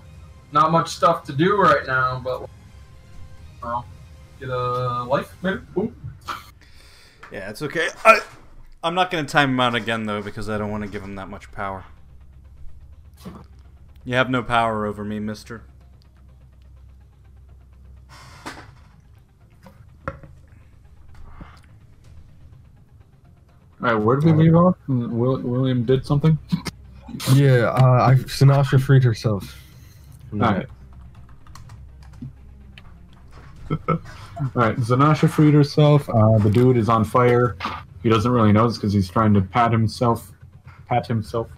[0.53, 2.49] not much stuff to do right now, but
[3.61, 3.85] well,
[4.39, 5.59] get a life, maybe.
[5.77, 5.93] Ooh.
[7.31, 7.89] Yeah, it's okay.
[8.05, 8.21] I,
[8.81, 11.15] I'm not gonna time him out again though because I don't want to give him
[11.15, 11.83] that much power.
[14.05, 15.63] You have no power over me, Mister.
[23.81, 24.75] All right, where did we leave off?
[24.88, 26.38] Will, William did something.
[27.33, 29.61] Yeah, uh, I, Zanasha freed herself.
[30.29, 30.69] from the All net.
[33.69, 33.79] right.
[34.39, 36.09] All right, Zanasha freed herself.
[36.09, 37.55] Uh, the dude is on fire.
[38.03, 40.31] He doesn't really know this because he's trying to pat himself.
[40.88, 41.49] Pat himself.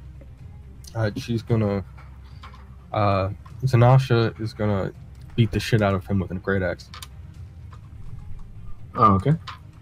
[0.96, 1.84] Uh, she's gonna.
[2.94, 3.30] Uh,
[3.64, 4.92] Zanasha is gonna
[5.36, 6.90] beat the shit out of him with a great axe.
[8.96, 9.34] Oh, okay.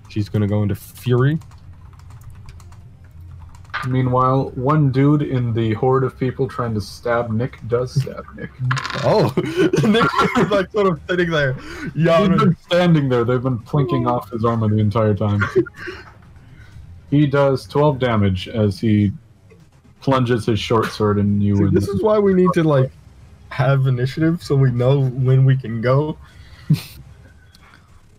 [0.09, 1.39] She's gonna go into fury.
[3.87, 8.49] Meanwhile, one dude in the horde of people trying to stab Nick does stab Nick.
[9.03, 9.33] Oh,
[9.83, 10.05] Nick
[10.37, 11.53] is like sort of sitting there.
[11.53, 13.23] He's Yeah, been standing there.
[13.23, 14.15] They've been plinking oh.
[14.15, 15.41] off his armor the entire time.
[17.09, 19.11] He does 12 damage as he
[20.01, 21.67] plunges his short sword in you.
[21.67, 22.91] and this is why we need to like
[23.49, 26.17] have initiative so we know when we can go.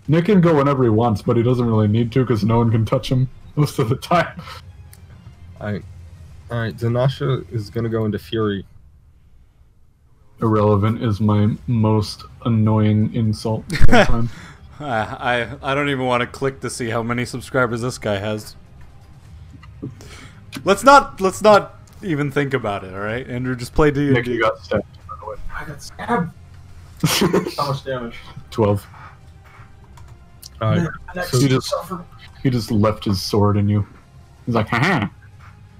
[0.08, 2.70] Nick can go whenever he wants, but he doesn't really need to because no one
[2.70, 4.40] can touch him most of the time.
[5.60, 5.82] All right,
[6.50, 6.76] all right.
[6.76, 8.64] Zanasha is gonna go into fury.
[10.42, 13.64] Irrelevant is my most annoying insult.
[13.72, 14.30] of time.
[14.78, 18.16] I, I I don't even want to click to see how many subscribers this guy
[18.18, 18.54] has.
[20.64, 22.92] Let's not let's not even think about it.
[22.92, 24.84] All right, Andrew, just play D Nick, you got stabbed.
[25.08, 25.36] by the way.
[25.54, 26.32] I got stabbed.
[27.56, 28.16] How much damage?
[28.50, 28.86] 12.
[30.62, 30.88] All right,
[31.26, 32.04] So you just- suffer.
[32.42, 33.86] He just left his sword in you.
[34.46, 35.08] He's like, haha.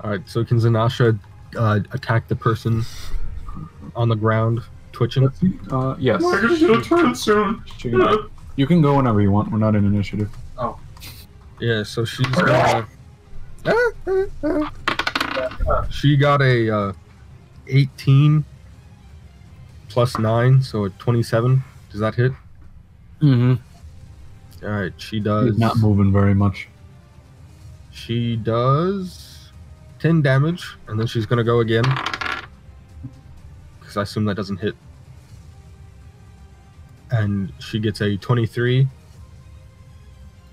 [0.06, 0.28] All right.
[0.28, 1.18] So can Zanasha
[1.56, 2.84] uh, attack the person
[3.96, 4.60] on the ground,
[4.92, 5.28] twitching?
[5.70, 6.22] Uh, yes.
[6.22, 7.62] We're gonna get a turn soon.
[7.78, 9.50] She can- You can go whenever you want.
[9.50, 10.30] We're not in initiative.
[10.56, 10.78] Oh.
[11.60, 11.82] Yeah.
[11.82, 12.86] So she's gonna.
[15.90, 16.92] She got a uh,
[17.66, 18.44] 18
[19.88, 21.64] plus 9, so a 27.
[21.90, 22.30] Does that hit?
[23.20, 23.54] Mm-hmm.
[24.64, 25.50] All right, she does.
[25.50, 26.68] He's not moving very much.
[27.90, 29.25] She does
[29.98, 31.84] 10 damage, and then she's gonna go again.
[33.78, 34.74] Because I assume that doesn't hit.
[37.10, 38.86] And she gets a 23.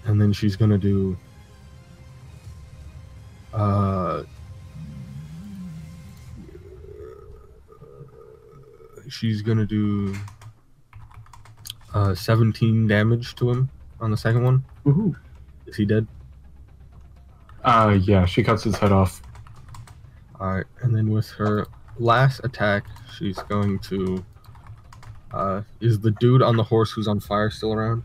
[0.05, 1.17] And then she's gonna do.
[3.53, 4.23] Uh.
[9.09, 10.15] She's gonna do.
[11.93, 14.63] Uh, 17 damage to him on the second one.
[14.85, 15.15] Woohoo.
[15.67, 16.07] Is he dead?
[17.63, 19.21] Uh, yeah, she cuts his head off.
[20.43, 21.65] Alright, and then with her
[21.97, 22.85] last attack,
[23.17, 24.23] she's going to.
[25.31, 28.03] Uh, is the dude on the horse who's on fire still around?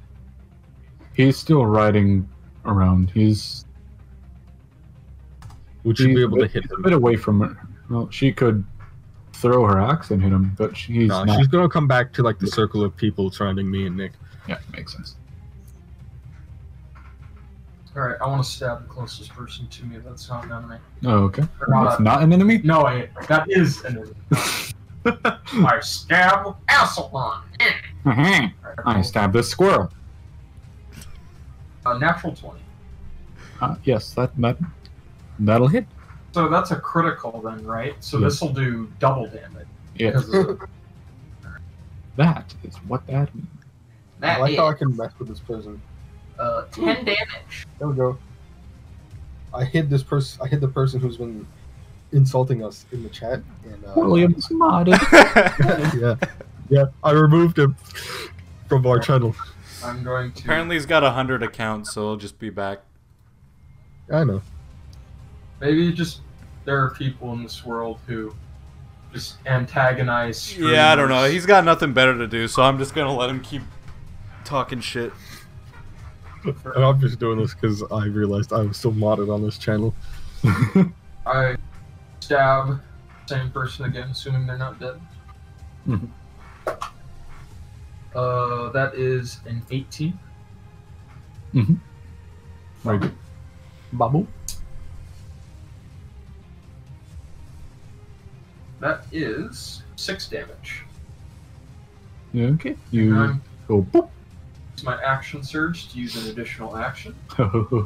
[1.14, 2.28] He's still riding
[2.64, 3.10] around.
[3.10, 3.64] He's
[5.82, 7.68] Would she be able to hit he's a bit away from her.
[7.90, 8.64] Well, she could
[9.32, 11.38] throw her axe and hit him, but she's No, not.
[11.38, 14.12] she's gonna come back to like the circle of people surrounding me and Nick.
[14.48, 15.16] Yeah, makes sense.
[17.98, 20.76] Alright, I want to stab the closest person to me that's not an enemy.
[21.04, 21.42] Oh, okay.
[21.60, 22.58] Or not That's a- not an enemy.
[22.62, 24.14] No, I, that is an enemy.
[25.66, 27.42] I stab Asselon.
[28.06, 28.52] I
[28.86, 29.90] Alright, stabbed this squirrel.
[31.86, 32.60] A natural 20.
[33.60, 34.58] Uh, yes, that that
[35.40, 35.86] that'll hit.
[36.32, 37.94] So that's a critical then, right?
[37.98, 38.26] So Yeah.
[38.26, 39.66] this will do double damage.
[39.96, 40.68] Yeah, Because of the-
[42.16, 43.48] that is what that means.
[44.18, 45.80] I that like is, how I can mess with this person.
[46.38, 47.66] Uh, 10 damage.
[47.78, 48.18] There we go.
[49.52, 50.40] I hit this person.
[50.42, 51.46] I hit the person who's been
[52.12, 53.40] insulting us in the chat.
[53.64, 54.98] And uh, William's modded.
[56.00, 56.28] yeah,
[56.68, 56.86] yeah.
[57.02, 57.76] I removed him
[58.68, 59.34] from our channel.
[59.84, 60.42] I'm going to.
[60.42, 62.80] Apparently he's got a hundred accounts, so he'll just be back.
[64.12, 64.42] I know.
[65.60, 66.20] Maybe just
[66.64, 68.34] there are people in this world who
[69.12, 70.56] just antagonize.
[70.56, 71.24] Yeah, I don't know.
[71.24, 73.62] He's got nothing better to do, so I'm just gonna let him keep
[74.44, 75.12] talking shit.
[76.74, 79.94] And I'm just doing this because I realized I was still modded on this channel.
[81.26, 81.56] I
[82.20, 82.80] stab
[83.26, 85.00] same person again, assuming they're not dead.
[85.86, 86.08] Mhm.
[88.14, 90.18] Uh, that is an 18.
[92.84, 93.14] Very good.
[93.92, 94.26] Bubble.
[98.80, 100.84] That is six damage.
[102.34, 102.76] Okay.
[102.90, 104.08] You go boop.
[104.78, 107.12] Use my action surge to use an additional action.
[107.38, 107.84] I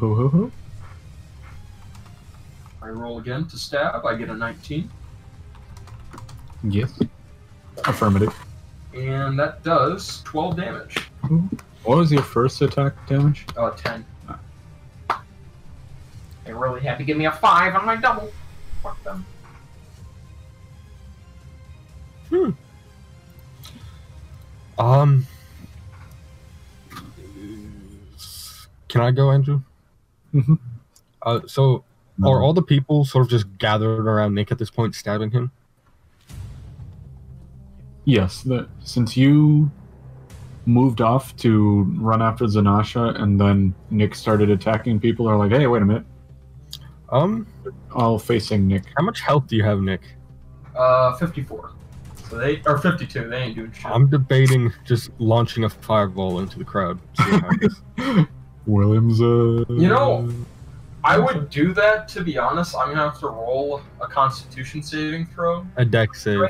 [2.82, 4.04] roll again to stab.
[4.04, 4.90] I get a 19,
[6.64, 7.00] yes.
[7.86, 8.34] Affirmative.
[8.94, 10.98] and that does 12 damage.
[11.84, 13.46] What was your first attack damage?
[13.56, 14.04] Uh, 10.
[16.44, 18.30] They really had to give me a 5 on my double.
[18.82, 19.24] Fuck them.
[22.28, 22.50] Hmm.
[24.78, 25.26] Um,
[28.92, 29.62] can I go, Andrew?
[30.34, 30.58] Mhm.
[31.22, 31.82] Uh, so
[32.22, 35.50] are all the people sort of just gathered around Nick at this point, stabbing him?
[38.04, 39.70] Yes, the, since you
[40.66, 45.66] moved off to run after Zanasha and then Nick started attacking people, are like, hey,
[45.66, 46.04] wait a minute.
[47.10, 47.46] Um,
[47.92, 48.84] All facing Nick.
[48.96, 50.02] how much health do you have, Nick?
[50.76, 51.70] Uh, 54.
[52.28, 53.86] So they, or 52, they ain't doing shit.
[53.86, 56.98] I'm debating just launching a fireball into the crowd.
[58.64, 59.20] See what happens.
[59.20, 59.72] Williams, uh.
[59.72, 60.28] You know-
[61.04, 62.76] I would do that, to be honest.
[62.76, 65.66] I'm gonna have to roll a constitution saving throw.
[65.76, 66.40] a Dex save,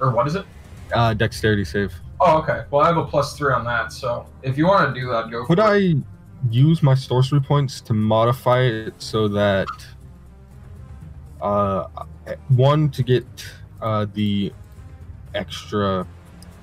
[0.00, 0.46] Or what is it?
[0.94, 1.92] uh, dexterity save.
[2.20, 2.62] Oh, okay.
[2.70, 5.28] Well, I have a plus 3 on that, so if you want to do that,
[5.28, 5.94] go Could for it.
[5.94, 6.02] Would I
[6.50, 9.66] use my sorcery points to modify it so that
[11.42, 11.86] uh,
[12.50, 13.26] one to get
[13.82, 14.52] uh, the
[15.34, 16.06] extra?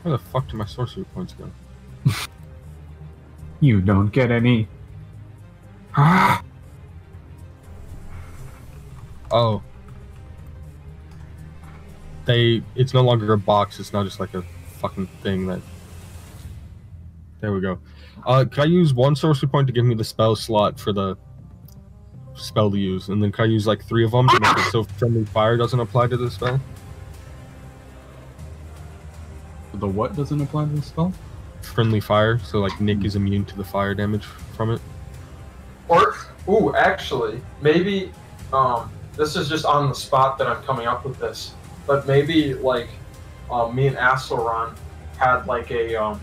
[0.03, 1.49] Where the fuck do my sorcery points go?
[3.61, 4.67] You don't get any.
[9.33, 9.63] Oh,
[12.25, 12.61] they.
[12.75, 13.79] It's no longer a box.
[13.79, 14.41] It's now just like a
[14.79, 15.61] fucking thing that.
[17.39, 17.79] There we go.
[18.25, 21.17] Uh, can I use one sorcery point to give me the spell slot for the
[22.33, 24.71] spell to use, and then can I use like three of them to make it
[24.71, 26.59] so friendly fire doesn't apply to the spell?
[29.75, 31.13] The what doesn't apply to the spell?
[31.63, 34.81] Friendly fire, so like Nick is immune to the fire damage from it.
[35.87, 36.15] Or,
[36.47, 38.11] ooh, actually, maybe,
[38.53, 41.53] um, this is just on the spot that I'm coming up with this,
[41.85, 42.87] but maybe, like,
[43.49, 44.73] um, me and Asselron
[45.17, 46.21] had, like, a, um,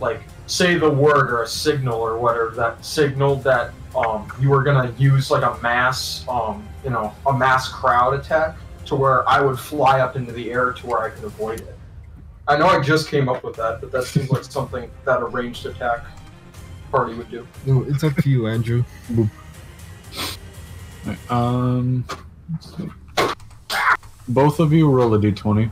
[0.00, 4.64] like, say the word or a signal or whatever that signaled that, um, you were
[4.64, 8.56] gonna use, like, a mass, um, you know, a mass crowd attack
[8.86, 11.75] to where I would fly up into the air to where I could avoid it.
[12.48, 15.24] I know I just came up with that, but that seems like something that a
[15.24, 16.04] ranged attack
[16.92, 17.46] party would do.
[17.66, 18.84] No, it's up to you, Andrew.
[21.04, 22.04] Right, um,
[24.28, 25.70] both of you roll a d20.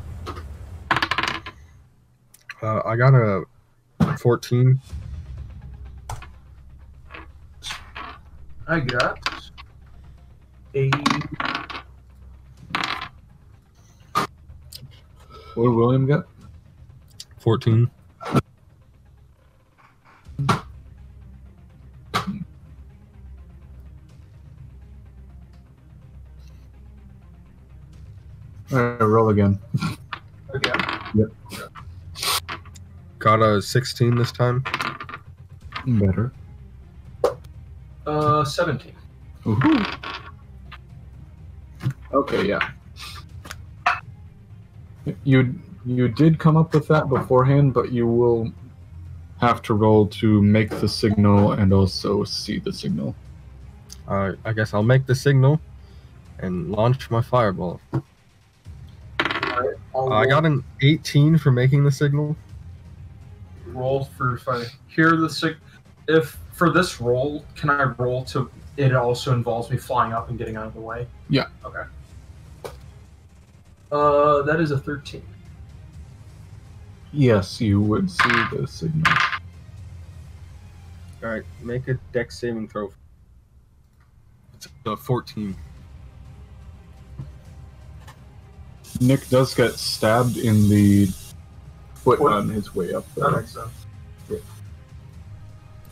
[2.62, 3.44] Uh, I got a
[4.18, 4.80] 14.
[8.66, 9.18] I got
[10.74, 10.90] a
[15.54, 16.24] What did William get?
[17.44, 17.90] 14.
[28.72, 29.58] All right, roll again.
[30.54, 31.30] again.
[33.18, 34.64] Got a 16 this time.
[35.86, 36.32] Better.
[38.06, 38.94] Uh, seventeen.
[39.44, 39.98] Woohoo.
[42.12, 42.70] Okay, yeah.
[45.24, 45.54] You
[45.86, 48.50] you did come up with that beforehand, but you will
[49.40, 53.14] have to roll to make the signal and also see the signal.
[54.08, 55.60] Uh, I guess I'll make the signal
[56.38, 57.80] and launch my fireball.
[59.20, 62.36] Alright, I'll Uh, I got an 18 for making the signal.
[63.66, 65.56] roll for if I hear the sig.
[66.08, 68.50] If for this roll, can I roll to?
[68.76, 71.06] It also involves me flying up and getting out of the way.
[71.28, 71.46] Yeah.
[71.64, 71.82] Okay.
[73.90, 75.22] Uh, that is a thirteen.
[77.16, 79.12] Yes, you would see the signal.
[81.22, 82.92] All right, make a dex saving throw.
[84.54, 85.54] It's a 14.
[89.00, 91.06] Nick does get stabbed in the
[91.94, 92.32] foot Foot?
[92.32, 93.70] on his way up That makes sense.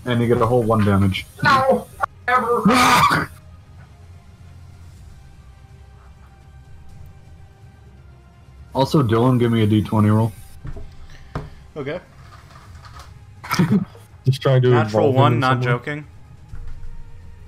[0.04, 1.24] and you get a whole one damage.
[1.44, 1.86] No,
[2.26, 2.62] ever.
[2.68, 3.28] Ah!
[8.74, 10.32] Also, Dylan, give me a d20 roll.
[11.76, 12.00] Okay.
[14.24, 15.66] Just trying to Natural one, not some way.
[15.66, 16.06] joking.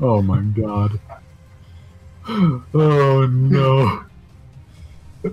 [0.01, 0.99] Oh my god.
[2.75, 4.03] Oh no.
[5.25, 5.29] I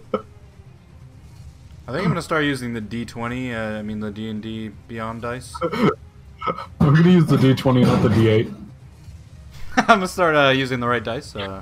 [1.93, 3.53] think I'm gonna start using the D20.
[3.53, 5.55] Uh, I mean the D and D Beyond dice.
[6.81, 8.53] I'm gonna use the d20, not the d8.
[9.77, 11.33] I'm gonna start uh, using the right dice.
[11.35, 11.61] Uh,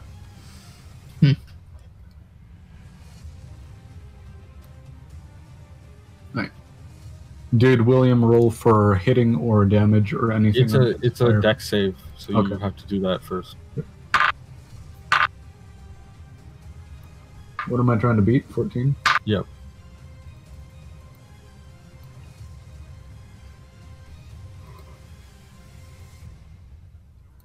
[7.58, 10.64] Did William roll for hitting or damage or anything?
[10.66, 11.42] It's a it's a Fire.
[11.42, 13.56] dex save, so you have to do that first.
[17.68, 18.50] What am I trying to beat?
[18.50, 18.96] 14?
[19.26, 19.46] Yep.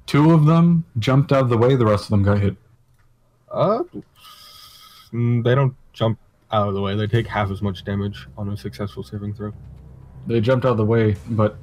[0.06, 2.56] Two of them jumped out of the way, the rest of them got hit.
[3.50, 3.82] Uh,
[5.12, 6.18] mm, they don't jump
[6.52, 6.94] out of the way.
[6.94, 9.52] They take half as much damage on a successful saving throw.
[10.26, 11.56] They jumped out of the way, but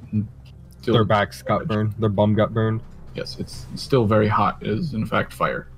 [0.80, 1.92] still, Their backs got burned.
[1.98, 2.82] Their bum got burned.
[3.14, 4.58] yes, it's still very hot.
[4.62, 5.68] It is, in fact, fire.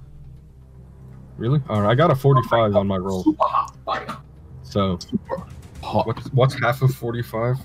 [1.36, 1.60] Really?
[1.68, 3.24] All right, I got a 45 on my roll.
[3.24, 4.16] Super hot fire.
[4.62, 4.98] So
[5.82, 6.06] Hot.
[6.06, 7.56] what's what's half of 45?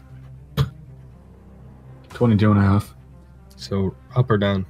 [2.09, 2.95] 22 and a half.
[3.55, 4.65] So up or down?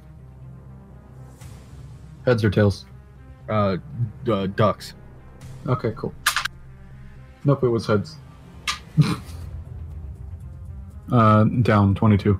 [2.26, 2.84] Heads or tails?
[3.48, 3.78] Uh,
[4.30, 4.94] uh ducks.
[5.66, 6.14] Okay, cool.
[7.44, 8.16] Nope, it was heads.
[11.12, 12.38] uh, down 22.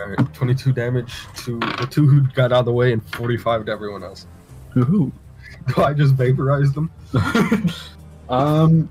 [0.00, 3.66] All right, 22 damage to the two who got out of the way, and 45
[3.66, 4.26] to everyone else.
[4.74, 5.10] Woohoo.
[5.74, 6.90] Do I just vaporize them?
[8.28, 8.88] um,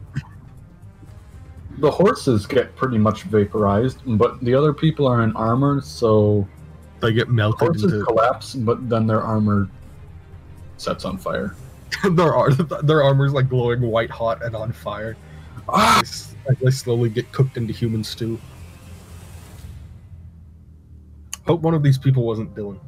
[1.78, 6.48] the horses get pretty much vaporized, but the other people are in armor, so
[7.00, 9.70] They get melted horses into collapse, but then their armor
[10.78, 11.56] sets on fire.
[12.12, 15.16] their ar- their armor's like glowing white hot and on fire.
[15.70, 16.00] Ah!
[16.02, 18.40] They s- they slowly get cooked into human stew.
[21.48, 22.80] Hope one of these people wasn't Dylan.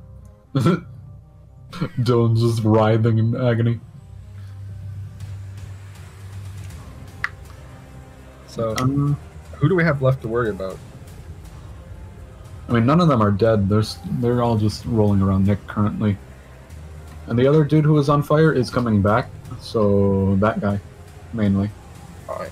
[1.72, 3.80] Dylan's just writhing in agony.
[8.48, 9.18] So Um,
[9.54, 10.78] who do we have left to worry about?
[12.68, 13.70] I mean, none of them are dead.
[13.70, 13.84] They're
[14.20, 16.18] they're all just rolling around Nick currently.
[17.28, 19.30] And the other dude who was on fire is coming back,
[19.60, 20.80] so that guy,
[21.34, 21.70] mainly.
[22.28, 22.52] All right.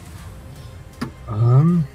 [1.27, 1.87] Um,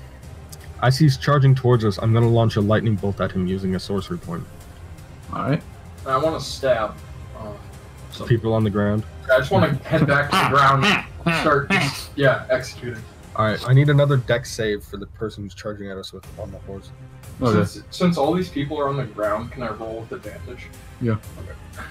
[0.83, 1.99] I see he's charging towards us.
[1.99, 4.45] I'm gonna launch a lightning bolt at him using a sorcery point.
[5.33, 5.63] All right.
[6.05, 6.97] I want to stab.
[7.39, 7.53] Uh,
[8.11, 9.05] so People on the ground.
[9.33, 10.85] I just want to head back to the ground.
[11.41, 11.73] Start,
[12.17, 13.03] yeah, executing.
[13.37, 16.27] All right, I need another Dex save for the person who's charging at us with
[16.39, 16.91] on the horse.
[17.41, 17.65] Okay.
[17.65, 20.67] Since, since all these people are on the ground, can I roll with advantage?
[21.01, 21.13] Yeah.
[21.13, 21.87] Okay.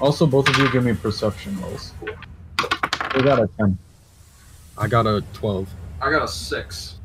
[0.00, 1.92] Also, both of you give me perception rolls.
[3.14, 3.78] We got a ten.
[4.78, 5.68] I got a 12.
[6.00, 6.96] I got a six.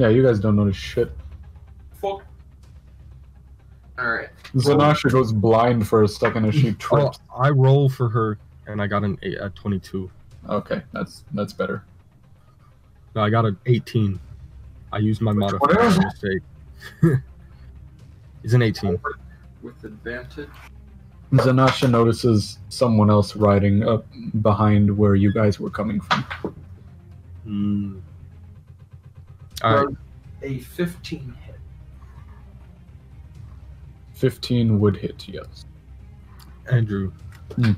[0.00, 1.12] Yeah, you guys don't notice shit.
[2.00, 2.24] Fuck.
[3.98, 4.30] Alright.
[4.54, 7.18] Zanasha goes blind for a second as she Oh, trips.
[7.38, 10.10] I roll for her, and I got an eight, a 22.
[10.48, 11.84] Okay, that's that's better.
[13.14, 14.18] No, I got an 18.
[14.90, 16.42] I used my Which modifier one is mistake.
[18.42, 18.98] it's an 18.
[19.60, 20.48] With advantage.
[21.34, 24.06] Zanasha notices someone else riding up
[24.40, 26.24] behind where you guys were coming from.
[27.46, 28.00] Mm.
[29.62, 29.96] All right.
[30.42, 31.54] A 15 hit.
[34.14, 35.64] 15 would hit, yes.
[36.70, 37.12] Andrew.
[37.56, 37.72] Hmm.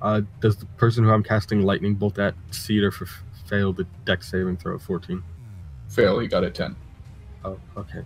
[0.00, 3.86] Uh, does the person who I'm casting lightning bolt at succeed or f- fail the
[4.04, 5.22] dex saving throw of 14?
[5.88, 6.76] Fail, he got a 10.
[7.44, 8.02] Oh, okay.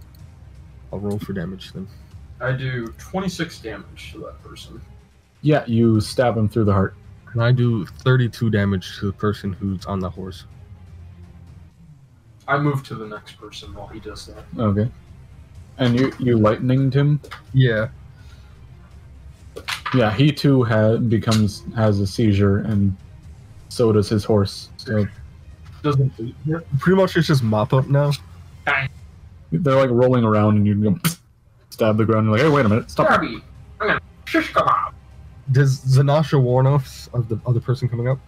[0.93, 1.89] I'll roll for damage then.
[2.41, 4.81] I do 26 damage to that person.
[5.43, 6.95] Yeah, you stab him through the heart.
[7.33, 10.45] And I do 32 damage to the person who's on the horse.
[12.51, 14.45] I move to the next person while he does that.
[14.59, 14.91] Okay.
[15.79, 17.21] And you you lightninged him?
[17.55, 17.89] Yeah.
[19.95, 22.97] Yeah, he too ha- becomes has a seizure, and
[23.69, 24.69] so does his horse.
[24.77, 25.07] So
[25.83, 26.79] Doesn't eight hit?
[26.81, 28.11] Pretty much it's just mop up now.
[29.53, 31.01] they're like rolling around, and you can go
[31.71, 32.27] stab the ground.
[32.27, 33.09] You're like, hey, wait a minute, stop!
[33.09, 33.43] Gabby,
[33.81, 34.93] I'm gonna shish kebab.
[35.53, 38.19] Does Zanasha warn us of the other person coming up?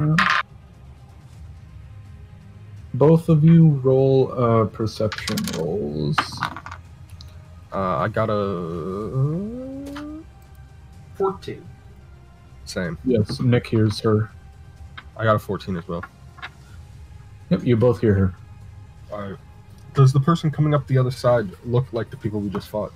[0.00, 0.16] Uh,
[2.94, 6.16] Both of you roll uh, perception rolls.
[7.72, 10.22] Uh, I got a
[11.14, 11.64] 14.
[12.66, 12.98] same.
[13.04, 14.30] Yes, Nick hears her.
[15.16, 16.04] I got a 14 as well.
[17.48, 18.34] Yep, you both hear her.
[19.10, 19.38] All right.
[19.94, 22.92] Does the person coming up the other side look like the people we just fought?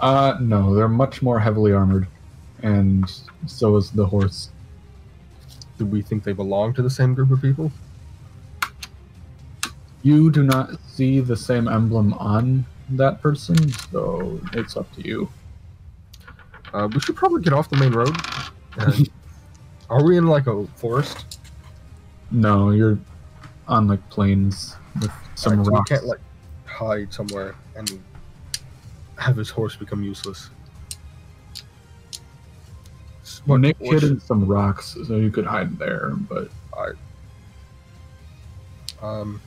[0.00, 2.06] Uh, no, they're much more heavily armored,
[2.62, 3.04] and
[3.46, 4.50] so is the horse.
[5.76, 7.72] Do we think they belong to the same group of people?
[10.02, 13.56] You do not see the same emblem on that person,
[13.90, 15.28] so it's up to you.
[16.72, 18.14] Uh, we should probably get off the main road.
[19.90, 21.38] Are we in like a forest?
[22.30, 22.98] No, you're
[23.66, 26.20] on like plains with some Alright, so we can't like
[26.66, 28.00] hide somewhere and
[29.16, 30.50] have his horse become useless.
[33.46, 36.10] Well, Nick what hid in some rocks, so you could hide there.
[36.10, 36.50] But
[39.00, 39.40] Um,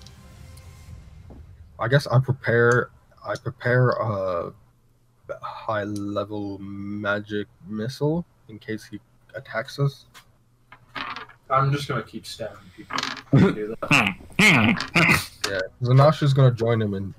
[1.81, 2.91] I guess I prepare.
[3.25, 4.53] I prepare a
[5.41, 8.99] high level magic missile in case he
[9.35, 10.05] attacks us.
[11.49, 12.97] I'm just gonna keep stabbing people.
[13.89, 14.15] I.
[15.49, 17.13] Yeah, Zanasha's gonna join him in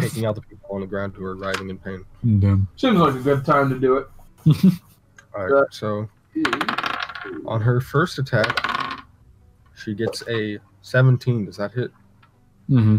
[0.00, 2.04] taking out the people on the ground who are writhing in pain.
[2.40, 2.66] damn.
[2.76, 4.08] Seems like a good time to do it.
[5.36, 6.08] All right, so
[7.46, 9.04] on her first attack,
[9.76, 11.44] she gets a 17.
[11.44, 11.90] Does that hit?
[12.70, 12.96] Mm-hmm.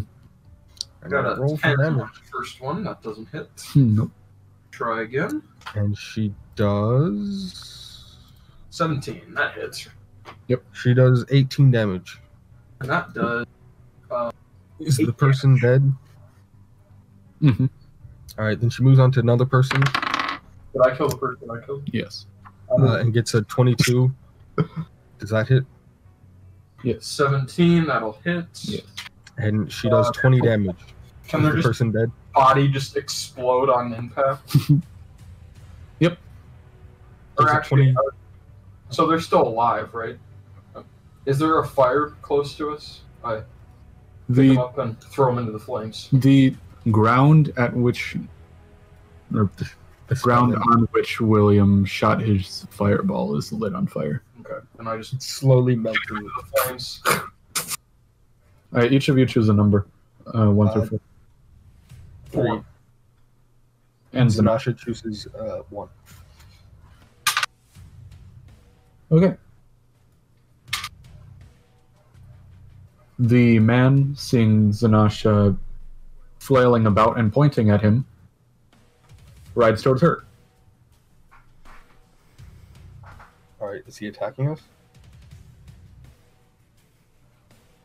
[1.06, 2.84] And Got a roll for 10 on the first one.
[2.84, 3.47] That doesn't hit.
[3.76, 4.12] Nope.
[4.72, 5.43] Try again.
[5.76, 8.18] and she does.
[8.72, 9.36] 17.
[9.36, 9.88] That hits.
[10.47, 10.64] Yep.
[10.74, 12.20] She does 18 damage.
[12.80, 13.45] And that does.
[14.80, 15.93] Is the person dead?
[17.41, 17.68] Mm-hmm.
[18.39, 21.64] All right, then she moves on to another person Did I kill the person I
[21.66, 21.88] killed?
[21.93, 22.26] Yes.
[22.72, 24.14] uh, and gets a 22.
[25.20, 25.64] Does that hit?
[26.84, 27.06] Yes.
[27.06, 27.86] 17.
[27.86, 28.45] That'll hit.
[28.64, 28.82] Yeah.
[29.38, 30.76] And she does 20 damage.
[31.28, 32.11] Can Is their the just person dead?
[32.34, 34.55] body just explode on impact?
[35.99, 36.17] Yep.
[37.39, 38.11] Or actually, 20 uh,
[38.89, 40.17] so they're still alive, right?
[41.26, 43.01] Is there a fire close to us?
[43.23, 43.45] I pick
[44.28, 46.09] them The up and throw them into the flames.
[46.11, 46.53] the
[46.91, 48.17] ground at which,
[49.34, 49.69] or the
[50.07, 54.21] The ground spell on which William shot his fireball is lit on fire.
[54.41, 54.59] Okay.
[54.80, 56.30] And I just It's slowly into melting.
[56.30, 57.01] the flames.
[57.07, 59.88] All right, each of you choose a number,
[60.38, 60.99] uh, one through Uh, four.
[62.36, 62.49] Three.
[62.49, 62.65] Four.
[64.13, 64.73] And Zanasha.
[64.73, 65.89] Zanasha chooses uh, one.
[69.11, 69.36] Okay.
[73.19, 75.57] The man, seeing Zanasha
[76.39, 78.05] flailing about and pointing at him,
[79.55, 80.25] rides towards her.
[83.61, 84.59] All right, is he attacking us?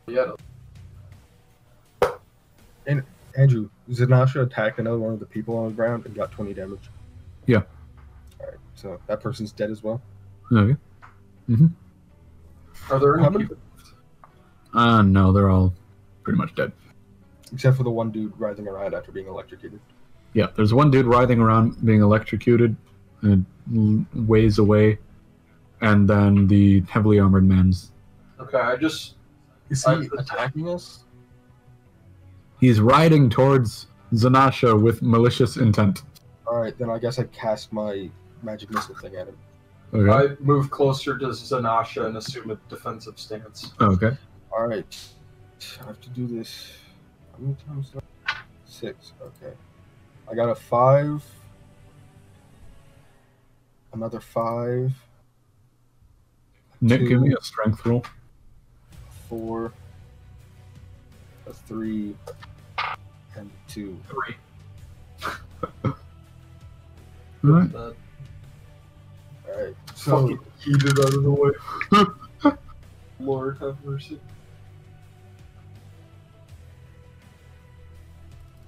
[0.08, 0.32] Yeah.
[2.86, 3.04] And
[3.38, 6.88] Andrew, Zanasha attacked another one of the people on the ground and got 20 damage.
[7.46, 7.62] Yeah.
[8.40, 10.00] All right, so that person's dead as well.
[10.52, 10.76] Okay.
[12.90, 13.48] Are there any How many-
[14.72, 15.72] Uh, no, they're all
[16.22, 16.72] pretty much dead.
[17.52, 19.80] Except for the one dude writhing around after being electrocuted.
[20.34, 22.76] Yeah, there's one dude writhing around being electrocuted
[23.22, 23.44] and
[23.76, 24.98] l- ways away,
[25.80, 27.90] and then the heavily armored man's.
[28.38, 29.16] Okay, I just
[29.70, 31.02] Is he he attacking us?
[32.60, 36.02] He's riding towards Zanasha with malicious intent.
[36.46, 38.10] All right, then I guess I cast my
[38.42, 39.36] magic missile thing at him.
[39.94, 40.10] Okay.
[40.32, 43.72] I move closer to Zanasha and assume a defensive stance.
[43.80, 44.16] Oh, okay.
[44.52, 44.84] All right,
[45.82, 46.72] I have to do this.
[47.32, 47.90] How many times?
[47.90, 48.36] did I-
[48.66, 49.12] Six.
[49.20, 49.52] Okay.
[50.30, 51.24] I got a five.
[53.92, 54.92] Another five.
[56.80, 57.08] Nick, Two.
[57.08, 58.04] give me a strength roll.
[59.28, 59.72] Four.
[61.48, 62.14] A three.
[63.40, 63.98] And two.
[64.06, 64.36] Three.
[65.84, 65.94] All
[67.42, 67.74] right.
[67.74, 67.92] Uh,
[69.48, 69.74] All right.
[69.94, 72.52] So fucking heated out of the way.
[73.20, 74.20] Lord have mercy.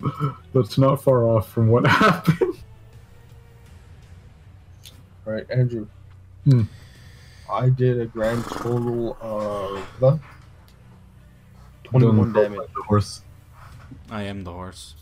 [0.55, 2.57] That's not far off from what happened.
[5.27, 5.87] All right, Andrew.
[6.45, 6.63] Hmm.
[7.51, 10.17] I did a grand total of uh,
[11.85, 12.59] 21 Don't damage.
[12.59, 13.23] like the horse.
[14.13, 14.95] I am the horse.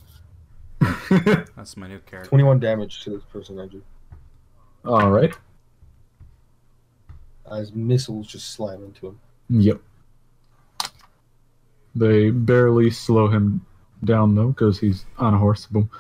[1.11, 2.29] That's my new character.
[2.29, 3.83] 21 damage to this person, Andrew.
[4.85, 5.35] All right.
[7.51, 9.21] As missiles just slam into him.
[9.49, 9.81] Yep.
[11.97, 13.67] They barely slow him
[14.05, 15.67] down though, because he's on a horse.
[15.67, 15.91] Boom.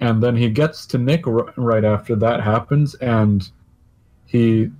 [0.00, 3.46] And then he gets to Nick r- right after that happens, and
[4.24, 4.70] he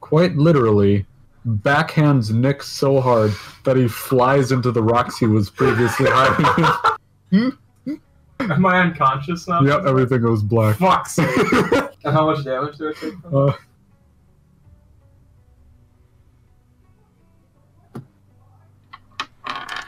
[0.00, 1.06] quite literally
[1.46, 3.32] backhands Nick so hard
[3.64, 6.64] that he flies into the rocks he was previously hiding
[7.32, 7.58] in.
[8.40, 9.60] Am I unconscious now?
[9.62, 10.76] yep, everything goes black.
[10.76, 13.52] Fuck and how much damage do I take Uh,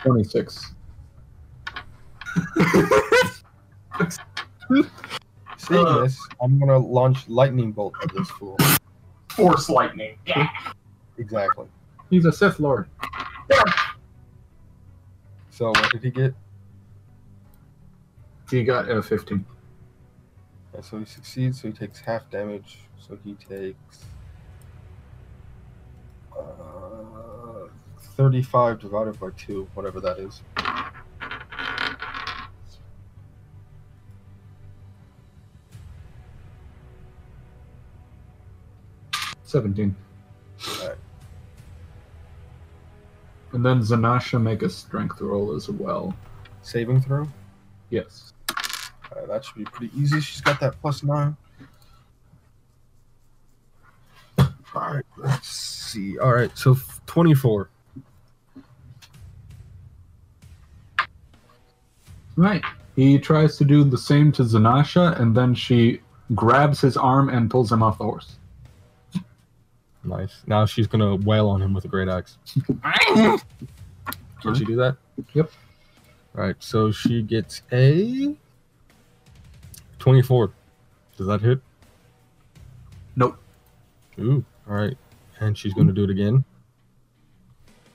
[0.02, 0.74] Twenty-six.
[5.56, 5.98] Seeing Uh.
[6.02, 8.56] this, I'm gonna launch lightning bolt at this fool.
[9.30, 10.18] Force lightning.
[10.26, 10.48] Yeah.
[11.18, 11.66] Exactly.
[12.10, 12.88] He's a Sith Lord.
[15.50, 16.34] So what did he get?
[18.50, 19.44] He got a fifteen.
[20.74, 22.78] Yeah, so he succeeds, so he takes half damage.
[22.98, 24.04] So he takes
[26.36, 27.68] uh,
[28.16, 30.40] 35 divided by 2, whatever that is.
[39.44, 39.94] Seventeen.
[43.54, 46.12] And then Zanasha make a strength roll as well.
[46.62, 47.28] Saving throw.
[47.88, 48.32] Yes.
[48.50, 50.20] Uh, that should be pretty easy.
[50.20, 51.36] She's got that plus 9.
[54.74, 56.18] Alright, let's see.
[56.18, 56.76] Alright, so
[57.06, 57.70] 24.
[62.36, 62.64] Right.
[62.96, 66.00] He tries to do the same to Zanasha, and then she
[66.34, 68.36] grabs his arm and pulls him off the horse.
[70.04, 70.42] Nice.
[70.46, 72.38] Now she's gonna wail on him with a great axe.
[72.66, 74.96] Can she do that?
[75.32, 75.50] Yep.
[76.36, 78.36] Alright, so she gets a
[79.98, 80.52] 24.
[81.16, 81.60] Does that hit?
[83.16, 83.38] Nope.
[84.18, 84.96] Ooh, alright.
[85.40, 86.44] And she's gonna do it again.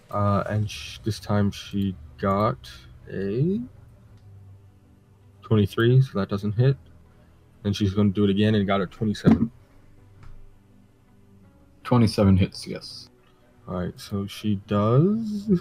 [0.10, 2.72] Uh, and sh- this time she got
[3.12, 3.60] a
[5.44, 6.78] 23, so that doesn't hit.
[7.64, 9.52] And she's gonna do it again and got a 27.
[11.90, 13.10] 27 hits, yes.
[13.68, 15.60] Alright, so she does.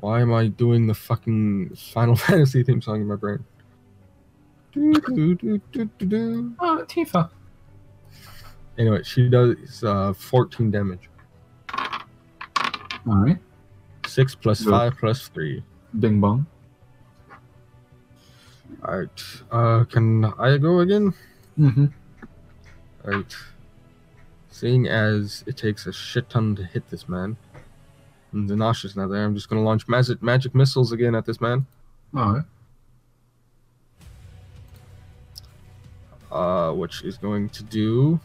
[0.00, 3.42] Why am I doing the fucking Final Fantasy theme song in my brain?
[4.72, 6.54] Do, do, do, do, do, do.
[6.60, 7.30] Oh, Tifa.
[8.76, 11.08] Anyway, she does uh, 14 damage.
[11.72, 12.04] All
[13.06, 13.38] right.
[14.06, 14.70] 6 plus Good.
[14.70, 15.64] 5 plus 3.
[15.98, 16.46] Bing bong.
[18.84, 21.14] Alright, uh, can I go again?
[21.58, 21.86] Mm-hmm.
[23.06, 23.36] Alright.
[24.50, 27.36] Seeing as it takes a shit ton to hit this man,
[28.32, 31.66] and Zanasha's not there, I'm just gonna launch magic, magic missiles again at this man.
[32.14, 32.44] All right.
[36.36, 38.20] uh, which is going to do.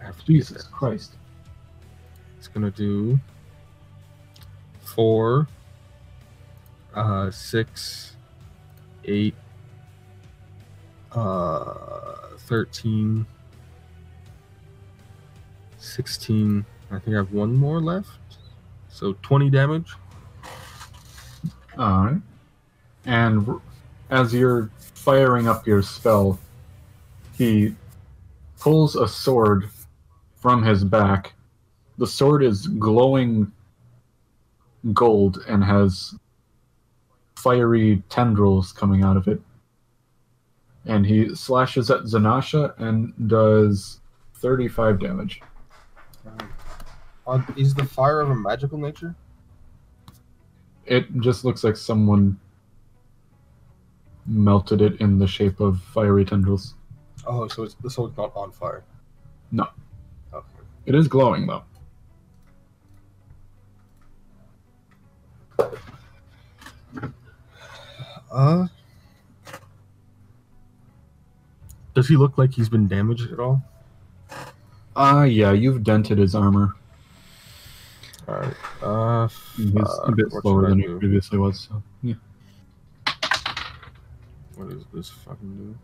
[0.00, 0.64] I have to Jesus.
[0.64, 1.14] Christ.
[2.38, 3.18] It's going to do
[4.80, 5.46] four,
[6.94, 8.16] uh, six,
[9.04, 9.34] eight,
[11.12, 13.24] uh, 13,
[15.78, 16.66] 16.
[16.90, 18.10] I think I have one more left.
[18.90, 19.94] So 20 damage.
[21.78, 22.20] All right.
[23.06, 23.48] And
[24.10, 26.38] as you're firing up your spell,
[27.38, 27.74] he
[28.60, 29.70] pulls a sword
[30.36, 31.32] from his back.
[31.96, 33.50] The sword is glowing
[34.92, 36.14] gold and has
[37.34, 39.40] fiery tendrils coming out of it.
[40.86, 44.00] And he slashes at Zanasha and does
[44.34, 45.40] 35 damage.
[47.26, 49.14] Uh, is the fire of a magical nature?
[50.86, 52.38] It just looks like someone
[54.26, 56.74] melted it in the shape of fiery tendrils.
[57.26, 58.82] Oh, so it's the sword's not on fire.
[59.52, 59.68] No.
[60.32, 60.46] Okay.
[60.86, 61.62] It is glowing though.
[68.32, 68.66] Uh.
[71.94, 73.62] Does he look like he's been damaged at all?
[74.96, 76.74] Ah, yeah, you've dented his armor.
[78.28, 78.54] Alright.
[78.82, 79.28] Uh.
[79.56, 79.72] He's
[80.04, 81.68] a bit slower than he previously was.
[81.68, 82.14] So yeah.
[84.54, 85.78] What does this fucking do?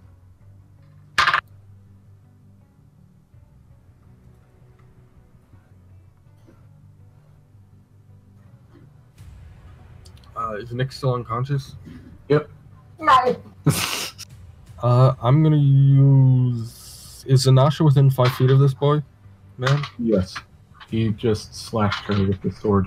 [10.37, 11.75] Uh, is Nick still unconscious?
[12.29, 12.49] Yep.
[13.01, 13.37] No.
[14.83, 17.25] Uh, I'm gonna use.
[17.27, 19.03] Is Zanasha within five feet of this boy?
[19.57, 19.83] Man?
[19.99, 20.37] yes.
[20.91, 22.87] He just slashed her with the sword.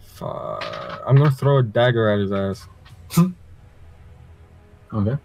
[0.00, 1.02] Fuck.
[1.06, 2.68] I'm gonna throw a dagger at his ass.
[4.92, 5.16] Okay.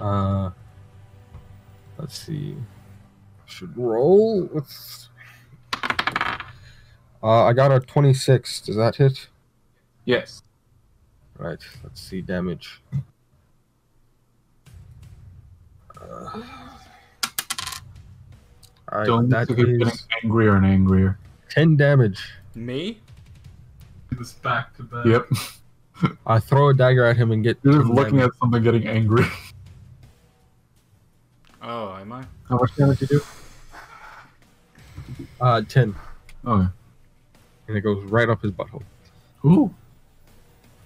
[0.00, 0.50] Uh,
[1.96, 2.56] let's see.
[3.46, 5.08] Should roll with.
[7.22, 8.62] Uh, I got a 26.
[8.62, 9.28] Does that hit?
[10.04, 10.42] Yes.
[11.38, 11.60] Right.
[11.84, 12.82] Let's see damage.
[16.14, 16.42] Uh,
[18.92, 19.46] all Don't right.
[19.46, 19.90] That keep getting
[20.22, 21.18] angrier and angrier.
[21.50, 22.22] 10 damage.
[22.54, 23.00] Me?
[24.12, 25.06] This back to back.
[25.06, 25.26] Yep.
[26.26, 27.58] I throw a dagger at him and get.
[27.62, 28.32] You're just looking damage.
[28.34, 29.24] at something getting angry.
[31.66, 32.22] Oh, am I?
[32.46, 33.20] How much damage you do?
[35.40, 35.94] Uh, 10.
[36.46, 36.68] Okay.
[37.68, 38.82] And it goes right up his butthole.
[39.46, 39.74] Ooh.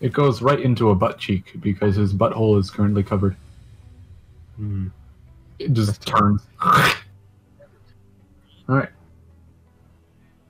[0.01, 3.35] It goes right into a butt cheek because his butthole is currently covered.
[4.57, 4.89] Hmm.
[5.59, 6.47] It just That's turns.
[8.69, 8.91] Alright.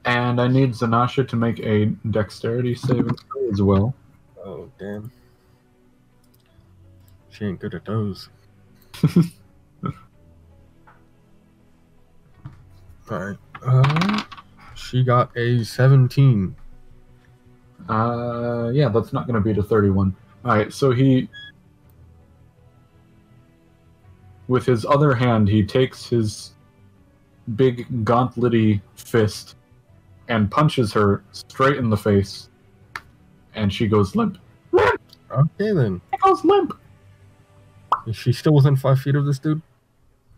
[0.04, 3.94] And I need Zanasha to make a dexterity saving throw as well.
[4.44, 5.12] Oh, damn.
[7.30, 8.28] She ain't good at those.
[13.11, 13.38] Alright.
[13.62, 14.22] Uh,
[14.74, 16.56] she got a 17.
[17.88, 20.14] Uh, yeah, that's not going to beat a 31.
[20.44, 21.28] Alright, so he.
[24.49, 26.53] With his other hand, he takes his
[27.55, 29.57] big gauntlety fist
[30.28, 32.49] and punches her straight in the face.
[33.55, 34.38] And she goes limp.
[34.74, 36.01] Okay, then.
[36.12, 36.72] She goes limp!
[38.07, 39.61] Is she still within 5 feet of this dude?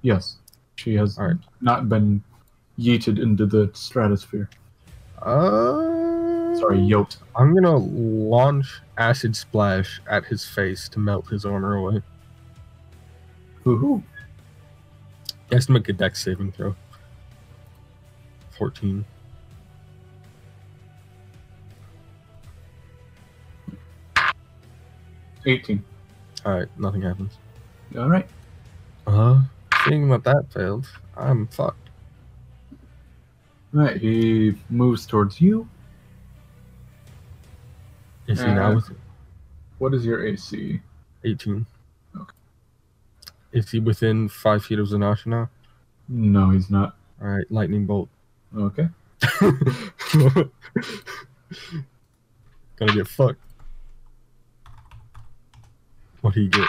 [0.02, 0.38] Yes,
[0.76, 1.36] she has Alright.
[1.61, 2.22] not been
[2.78, 4.48] yeeted into the stratosphere.
[5.22, 6.56] Uh.
[6.56, 7.18] Sorry, yoked.
[7.36, 12.02] I'm gonna launch Acid Splash at his face to melt his armor away.
[13.64, 14.02] Woohoo.
[15.48, 16.74] He has to make a dex saving throw.
[18.58, 19.04] 14.
[25.46, 25.82] Eighteen.
[26.44, 27.38] Alright, nothing happens.
[27.96, 28.28] All right.
[29.06, 29.40] Uh, huh.
[29.88, 30.86] seeing that that failed,
[31.16, 31.88] I'm fucked.
[33.74, 33.96] All right.
[33.96, 35.68] He moves towards you.
[38.26, 38.90] Is he now Uh, with
[39.78, 40.80] What is your AC?
[41.24, 41.66] 18?
[43.53, 45.51] Is he within 5 feet of Zanasha now?
[46.09, 46.96] No, he's not.
[47.20, 48.09] Alright, Lightning Bolt.
[48.57, 48.88] Okay.
[49.40, 50.51] Gonna
[52.94, 53.40] get fucked.
[56.22, 56.68] What do you get?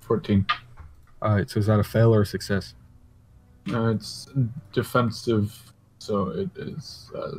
[0.00, 0.46] Fourteen.
[1.22, 2.74] Alright, so is that a fail or a success?
[3.72, 4.28] Uh, it's
[4.72, 7.36] defensive, so it is uh,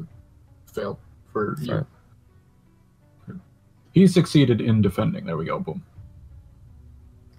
[0.74, 1.00] fail
[1.32, 1.72] for you.
[1.72, 1.88] Alright.
[3.94, 5.26] He succeeded in defending.
[5.26, 5.60] There we go.
[5.60, 5.84] Boom.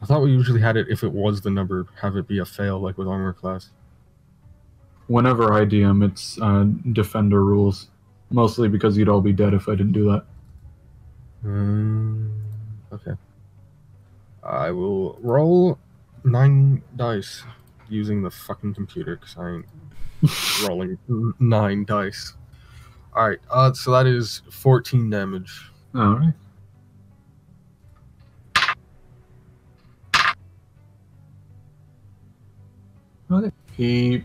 [0.02, 2.44] I thought we usually had it if it was the number, have it be a
[2.44, 3.70] fail like with armor class.
[5.06, 7.88] Whenever I DM, it's uh, defender rules.
[8.30, 10.24] Mostly because you'd all be dead if I didn't do that.
[11.44, 12.32] Um,
[12.92, 13.12] okay.
[14.42, 15.78] I will roll
[16.24, 17.44] nine dice
[17.88, 19.66] using the fucking computer because I ain't
[20.68, 20.98] rolling
[21.38, 22.34] nine dice.
[23.14, 25.70] Alright, uh, so that is 14 damage.
[25.94, 26.32] All right.
[33.32, 33.50] Okay.
[33.76, 34.24] He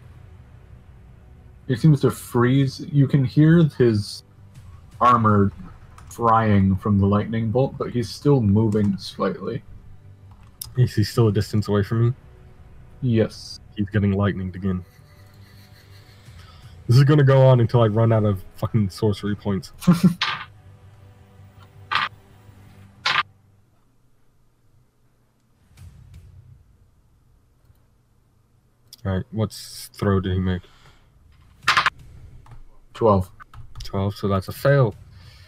[1.67, 2.85] he seems to freeze.
[2.91, 4.23] You can hear his
[4.99, 5.51] armor
[6.09, 9.63] frying from the lightning bolt, but he's still moving slightly.
[10.77, 12.13] Is he still a distance away from me?
[13.01, 13.59] Yes.
[13.75, 14.83] He's getting lightninged again.
[16.87, 19.73] This is gonna go on until I run out of fucking sorcery points.
[29.07, 30.63] Alright, what's throw did he make?
[32.93, 33.31] Twelve.
[33.85, 34.93] 12, so that's a fail.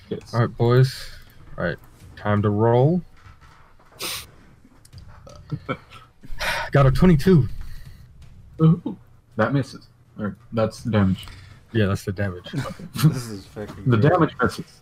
[0.09, 0.33] Yes.
[0.33, 1.11] Alright, boys.
[1.57, 1.75] Alright,
[2.15, 3.01] time to roll.
[6.71, 7.49] Got a 22.
[8.61, 8.97] Ooh,
[9.35, 9.89] that misses.
[10.17, 11.27] Or that's the damage.
[11.73, 12.49] Yeah, that's the damage.
[13.03, 13.89] This is fucking.
[13.89, 14.09] The great.
[14.13, 14.81] damage misses.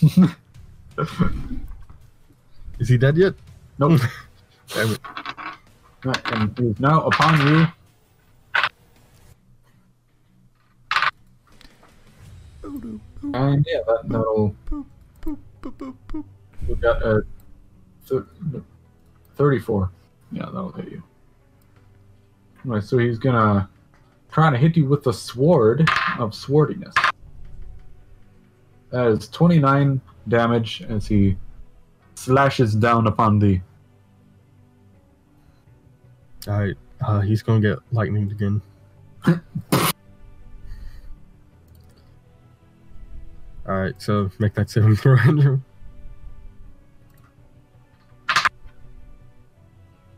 [2.78, 3.34] Is he dead yet?
[3.78, 4.00] Nope.
[4.68, 5.00] Damn it.
[6.02, 7.66] Right, and now upon you.
[13.34, 14.54] And yeah, that, that'll.
[16.66, 17.22] We've got a
[18.06, 18.26] thir-
[19.36, 19.90] 34.
[20.32, 21.02] Yeah, that'll hit you.
[22.64, 23.68] Right, so he's gonna
[24.30, 25.88] try to hit you with the sword
[26.18, 26.94] of swordiness.
[28.90, 31.36] That is 29 damage as he
[32.14, 33.38] slashes down upon
[36.44, 36.50] thee.
[36.50, 36.76] Alright,
[37.06, 38.62] uh, he's gonna get lightninged again.
[43.68, 45.60] Alright, so make that saving throw, Andrew.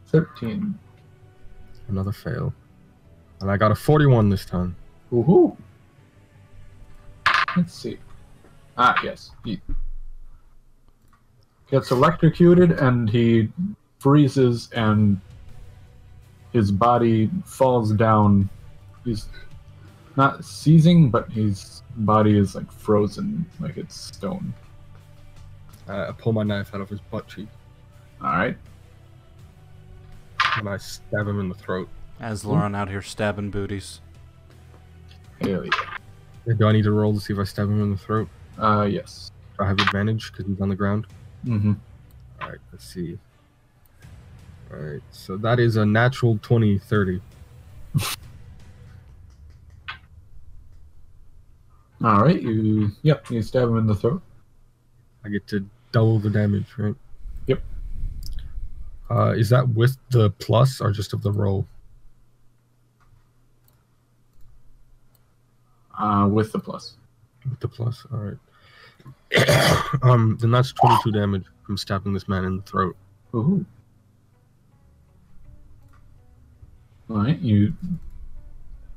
[0.07, 0.79] 13.
[1.89, 2.55] Another fail.
[3.41, 4.77] And I got a 41 this time.
[5.13, 5.57] Woohoo!
[7.57, 7.99] Let's see.
[8.79, 9.33] Ah, yes.
[9.45, 9.61] He
[11.71, 13.51] gets electrocuted and he
[13.99, 15.21] freezes and
[16.53, 18.49] his body falls down.
[19.05, 19.29] He's
[20.17, 24.53] not seizing, but his body is like frozen, like it's stone.
[25.89, 27.49] Uh, I pull my knife out of his butt cheek
[28.23, 28.57] Alright.
[30.57, 31.89] and I stab him in the throat.
[32.21, 34.01] As Lauren out here stabbing booties.
[35.41, 36.55] Hell yeah.
[36.57, 38.29] Do I need to roll to see if I stab him in the throat?
[38.59, 39.33] Uh, yes.
[39.59, 41.07] Do I have advantage because he's on the ground?
[41.45, 41.73] Mm-hmm.
[42.41, 43.19] Alright, let's see.
[44.73, 47.21] Alright, so that is a natural 20 30.
[52.03, 52.91] Alright, you.
[53.03, 54.23] Yep, you stab him in the throat.
[55.25, 56.95] I get to double the damage, right?
[57.47, 57.63] Yep.
[59.11, 61.67] Uh, is that with the plus or just of the roll?
[65.97, 66.97] Uh, with the plus.
[67.49, 68.39] With the plus, alright.
[70.03, 72.97] um, then that's 22 damage from stabbing this man in the throat.
[73.35, 73.65] Ooh.
[77.13, 77.75] Alright, you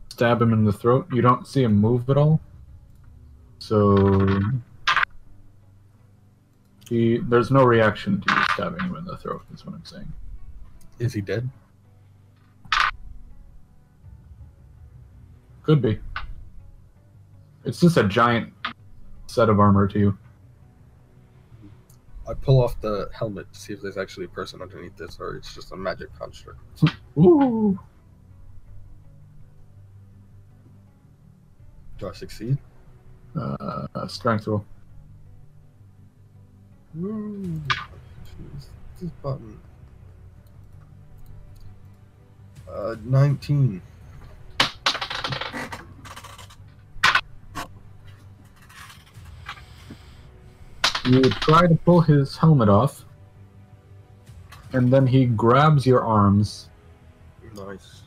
[0.07, 1.05] stab him in the throat.
[1.11, 2.39] You don't see him move at all.
[3.59, 4.39] So
[6.87, 10.13] he there's no reaction to you stabbing him in the throat, is what I'm saying.
[10.97, 11.49] Is he dead?
[15.63, 15.99] Could be.
[17.65, 18.53] It's just a giant
[19.27, 20.17] set of armor to you.
[22.29, 25.35] I pull off the helmet to see if there's actually a person underneath this or
[25.35, 26.59] it's just a magic construct.
[27.17, 27.77] Ooh.
[31.97, 32.57] Do I succeed?
[33.39, 34.65] Uh, strength roll.
[36.97, 38.67] Jeez,
[38.99, 39.59] this button.
[42.69, 43.81] Uh, 19.
[51.05, 53.05] You try to pull his helmet off,
[54.73, 56.69] and then he grabs your arms,
[57.55, 58.01] Nice.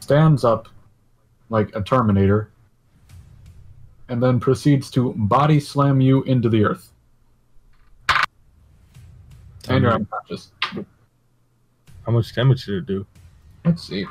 [0.00, 0.68] stands up
[1.48, 2.50] like a Terminator,
[4.08, 6.92] and then proceeds to body slam you into the earth.
[9.68, 10.52] And you're unconscious.
[12.04, 13.04] How much damage did it do?
[13.64, 14.06] Let's see.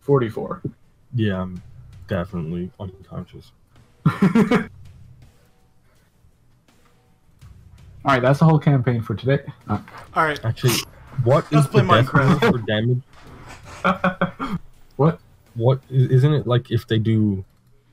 [0.00, 0.60] Forty-four.
[1.14, 1.62] Yeah, I'm
[2.08, 3.52] definitely unconscious.
[8.04, 9.40] All right, that's the whole campaign for today.
[9.68, 9.78] Uh,
[10.14, 10.42] All right.
[10.44, 10.74] Actually,
[11.22, 12.50] what Let's is play the death Minecraft.
[12.50, 13.02] for damage?
[14.96, 15.20] what?
[15.54, 17.44] What i- isn't it like if they do?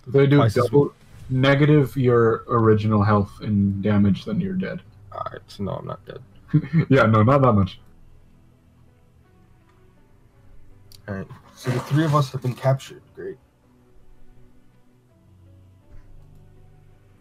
[0.07, 0.93] They do double
[1.29, 4.81] negative your original health and damage, then you're dead.
[5.13, 6.19] Alright, so no, I'm not dead.
[6.89, 7.79] yeah, no, not that much.
[11.07, 13.01] Alright, so the three of us have been captured.
[13.15, 13.37] Great.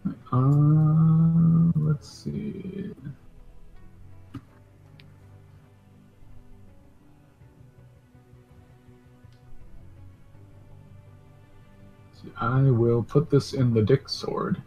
[0.05, 2.93] Uh, let's see.
[12.13, 14.61] See, I will put this in the dick sword.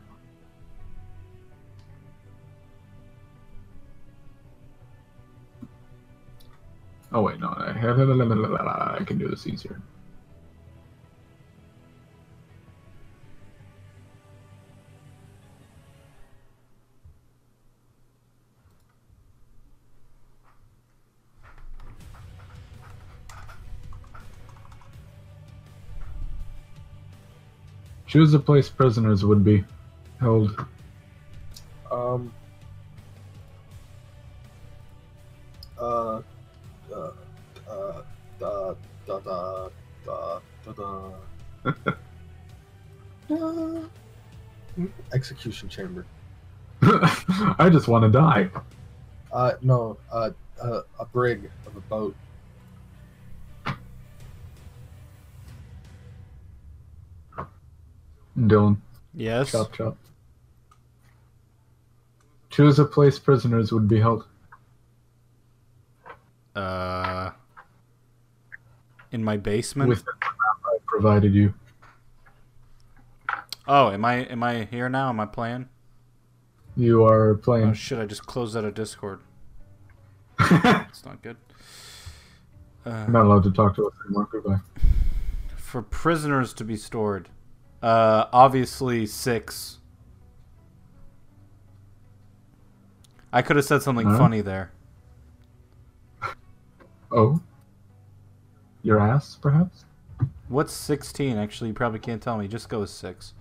[7.12, 7.70] Oh wait, no, I,
[9.00, 9.80] I can do this easier.
[28.14, 29.64] Choose a place prisoners would be
[30.20, 30.64] held.
[31.90, 32.32] Um.
[35.76, 36.22] Uh.
[36.94, 37.10] Uh.
[37.68, 38.02] Uh.
[38.38, 38.74] Da.
[39.04, 39.18] Da.
[39.18, 39.68] Da.
[40.06, 40.40] Da.
[40.64, 41.12] Da.
[41.64, 41.72] Da.
[43.28, 43.80] da.
[45.12, 46.06] Execution chamber.
[46.82, 48.48] I just want to die.
[49.32, 49.54] Uh.
[49.60, 49.98] No.
[50.12, 50.30] Uh.
[50.62, 52.14] uh a brig of a boat.
[58.38, 58.78] Dylan,
[59.14, 59.52] Yes.
[59.52, 59.96] chop chop.
[62.50, 64.26] Choose a place prisoners would be held.
[66.54, 67.30] Uh,
[69.10, 69.88] in my basement.
[69.88, 71.54] With the map I provided you.
[73.66, 75.08] oh, am I am I here now?
[75.08, 75.68] Am I playing?
[76.76, 77.70] You are playing.
[77.70, 77.98] Oh shit!
[77.98, 79.20] I just closed out of Discord.
[80.40, 81.36] It's not good.
[82.86, 84.28] Uh, I'm not allowed to talk to us anymore.
[84.30, 84.58] Goodbye.
[85.56, 87.28] for prisoners to be stored,
[87.84, 89.78] uh, obviously six.
[93.32, 94.16] I could have said something Huh?
[94.16, 94.70] funny there.
[97.12, 97.40] Oh?
[98.82, 99.84] Your ass, perhaps?
[100.48, 101.36] What's sixteen?
[101.36, 102.48] Actually, you probably can't tell me.
[102.48, 103.34] Just go with six.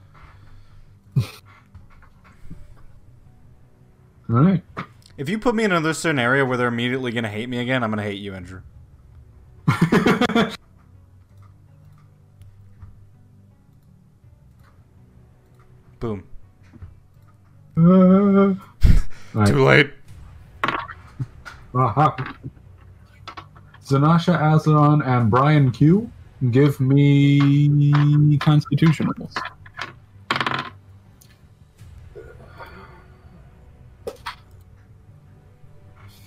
[4.30, 4.64] Alright.
[5.18, 7.92] If you put me in another scenario where they're immediately gonna hate me again, I'm
[7.92, 8.62] gonna hate you, Andrew.
[16.04, 16.22] Boom.
[19.36, 19.92] Uh, Too late.
[21.74, 22.16] Aha.
[23.84, 26.12] Zanasha Azeron and Brian Q,
[26.52, 29.34] give me Constitution rolls.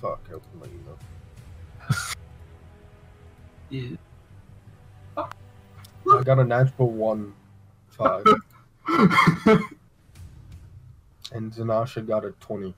[0.01, 0.21] Fuck.
[0.29, 0.99] I opened my email.
[5.17, 5.27] yeah.
[6.11, 7.35] I got a natural one.
[7.91, 8.25] Five.
[11.33, 12.75] and Zanasha got a twenty.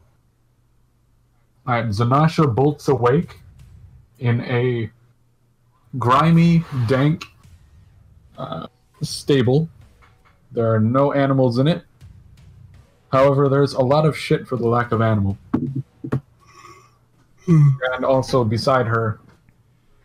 [1.66, 3.40] Alright, Zanasha bolts awake
[4.18, 4.90] in a
[5.98, 7.24] grimy, dank
[8.36, 8.66] uh,
[9.02, 9.68] stable.
[10.50, 11.84] There are no animals in it.
[13.12, 15.38] However, there's a lot of shit for the lack of animal.
[17.46, 19.20] and also beside her,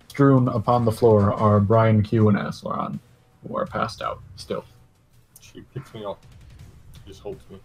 [0.09, 2.99] strewn upon the floor, are Brian Q and Aslan,
[3.47, 4.63] who are passed out still.
[5.53, 6.23] She picks me up.
[7.05, 7.59] Just holds me.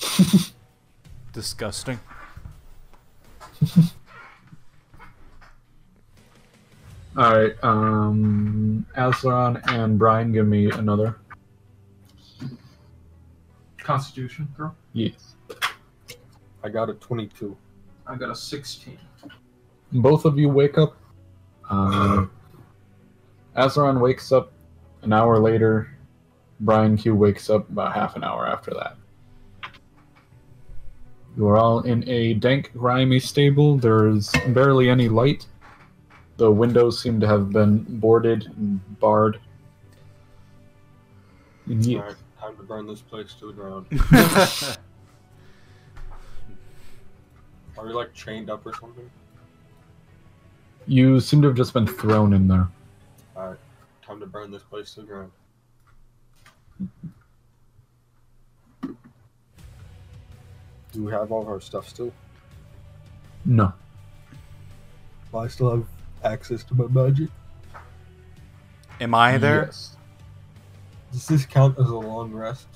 [1.32, 1.98] Disgusting.
[7.16, 11.16] Alright, um, Aslan and Brian, give me another.
[13.78, 14.76] Constitution, girl.
[14.92, 15.36] Yes.
[16.62, 17.56] I got a twenty-two.
[18.06, 18.98] I got a 16.
[19.92, 20.96] both of you wake up.
[21.68, 22.26] Uh,
[23.56, 24.52] Azeron wakes up
[25.02, 25.95] an hour later.
[26.60, 28.96] Brian Q wakes up about half an hour after that.
[31.36, 33.76] You are all in a dank, grimy stable.
[33.76, 35.46] There's barely any light.
[36.38, 39.38] The windows seem to have been boarded and barred.
[41.66, 43.86] And ye- Alright, time to burn this place to the ground.
[47.78, 49.10] Are we like chained up or something?
[50.86, 52.68] You seem to have just been thrown in there.
[53.36, 53.58] Alright,
[54.02, 55.30] time to burn this place to the ground.
[60.92, 62.12] Do we have all of our stuff still?
[63.44, 63.72] No.
[65.30, 65.86] Well, I still have
[66.24, 67.28] access to my magic.
[69.00, 69.66] Am I there?
[69.66, 69.96] Yes.
[71.12, 72.66] Does this count as a long rest?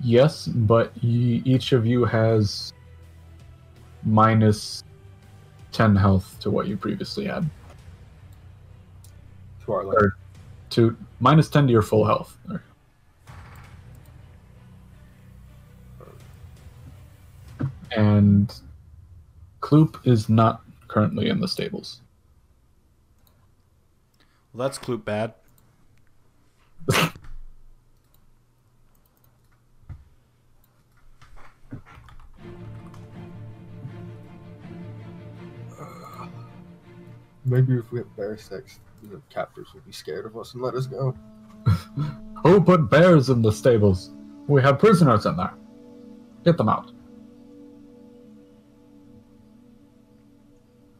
[0.00, 2.72] Yes, but ye, each of you has
[4.04, 4.84] minus
[5.72, 7.48] 10 health to what you previously had.
[9.64, 10.16] To our like, Or
[10.70, 12.36] to minus 10 to your full health.
[17.96, 18.54] And
[19.60, 22.00] Kloop is not currently in the stables.
[24.52, 25.34] Well, that's Kloop bad.
[37.44, 40.74] maybe if we have bear sex, the captors will be scared of us and let
[40.74, 41.16] us go.
[42.44, 44.10] Who put bears in the stables?
[44.46, 45.52] We have prisoners in there.
[46.44, 46.90] Get them out.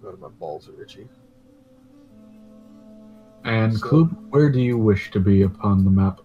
[0.07, 1.07] Uh, My balls are itchy.
[3.45, 6.21] And So- Kloop, where do you wish to be upon the map?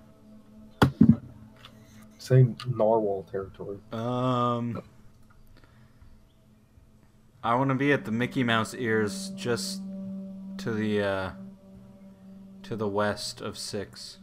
[2.17, 3.77] Say narwhal territory.
[3.91, 4.81] Um,
[7.43, 9.81] I want to be at the Mickey Mouse ears, just
[10.59, 11.31] to the uh,
[12.73, 14.17] to the west of six.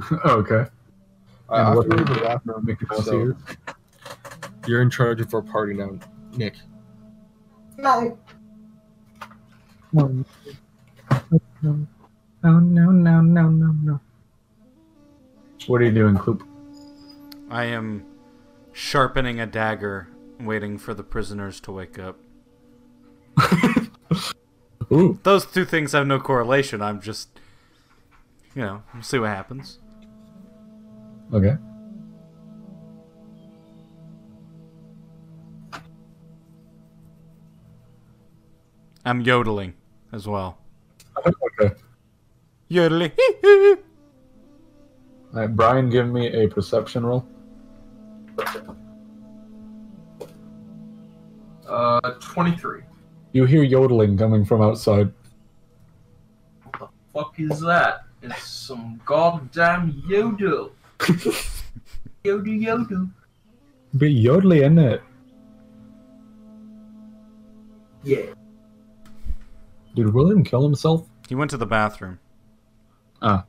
[0.24, 0.64] Oh, okay.
[1.50, 2.64] I, I have to go to the bathroom.
[2.64, 3.36] Make it So- here.
[4.66, 5.98] You're in charge of our party now,
[6.36, 6.54] Nick.
[7.76, 8.16] No.
[9.92, 10.24] No,
[11.62, 11.86] no,
[12.42, 12.90] no, no,
[13.20, 14.00] no, no, no.
[15.66, 16.46] What are you doing, Kloop?
[17.50, 18.04] I am
[18.72, 20.08] sharpening a dagger,
[20.40, 22.18] waiting for the prisoners to wake up.
[24.90, 25.18] Ooh.
[25.22, 26.80] Those two things have no correlation.
[26.80, 27.28] I'm just,
[28.54, 29.78] you know, we'll see what happens.
[31.32, 31.56] Okay.
[39.04, 39.74] I'm yodeling
[40.12, 40.58] as well.
[41.26, 41.74] Okay.
[42.68, 43.12] Yodeling.
[43.44, 47.26] All right, Brian, give me a perception roll.
[51.66, 52.82] Uh, 23.
[53.38, 55.12] You hear yodeling coming from outside.
[56.64, 58.00] What the fuck is that?
[58.20, 60.72] It's some goddamn yodel.
[62.24, 63.08] Yodel yodel.
[63.96, 65.02] Be yodeling, isn't it?
[68.02, 68.34] Yeah.
[69.94, 71.08] Did William kill himself?
[71.28, 72.18] he went to the bathroom.
[73.22, 73.44] Ah.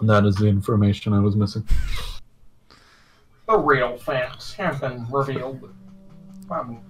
[0.00, 1.66] That is the information I was missing.
[3.48, 5.68] The real facts have been revealed.
[6.48, 6.80] Um,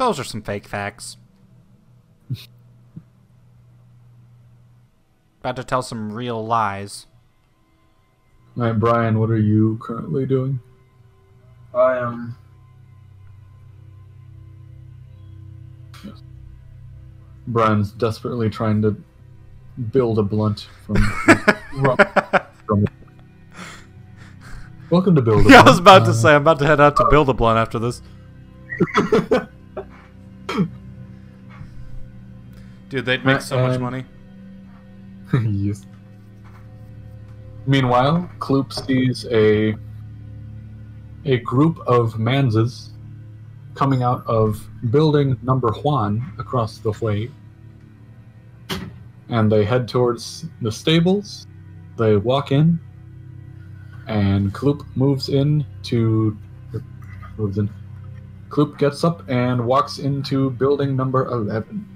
[0.00, 1.18] Those are some fake facts.
[5.40, 7.06] About to tell some real lies.
[8.56, 10.58] All right, Brian, what are you currently doing?
[11.74, 12.34] I am.
[17.48, 18.96] Brian's desperately trying to
[19.92, 20.96] build a blunt from.
[24.88, 26.80] Welcome to Build a yeah, I was about to Uh, say, I'm about to head
[26.80, 28.00] out to build a blunt after this.
[32.90, 34.04] Dude, they'd make so much Um, money.
[35.48, 35.86] yes.
[37.66, 39.76] Meanwhile, Kloop sees a
[41.24, 42.92] a group of manses
[43.74, 47.30] coming out of building number one across the way.
[49.28, 51.46] And they head towards the stables.
[51.96, 52.80] They walk in,
[54.08, 56.36] and Kloop moves in to
[57.38, 57.70] moves in.
[58.48, 61.86] Kloop gets up and walks into building number eleven.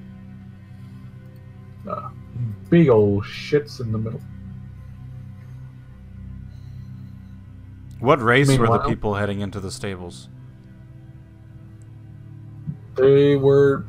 [2.70, 4.20] Big old shits in the middle.
[8.00, 10.28] What race were the people heading into the stables?
[12.96, 13.86] They were.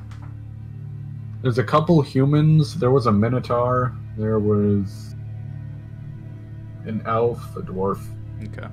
[1.41, 2.75] There's a couple humans.
[2.75, 3.93] There was a minotaur.
[4.17, 5.15] There was
[6.85, 7.99] an elf, a dwarf.
[8.43, 8.67] Okay.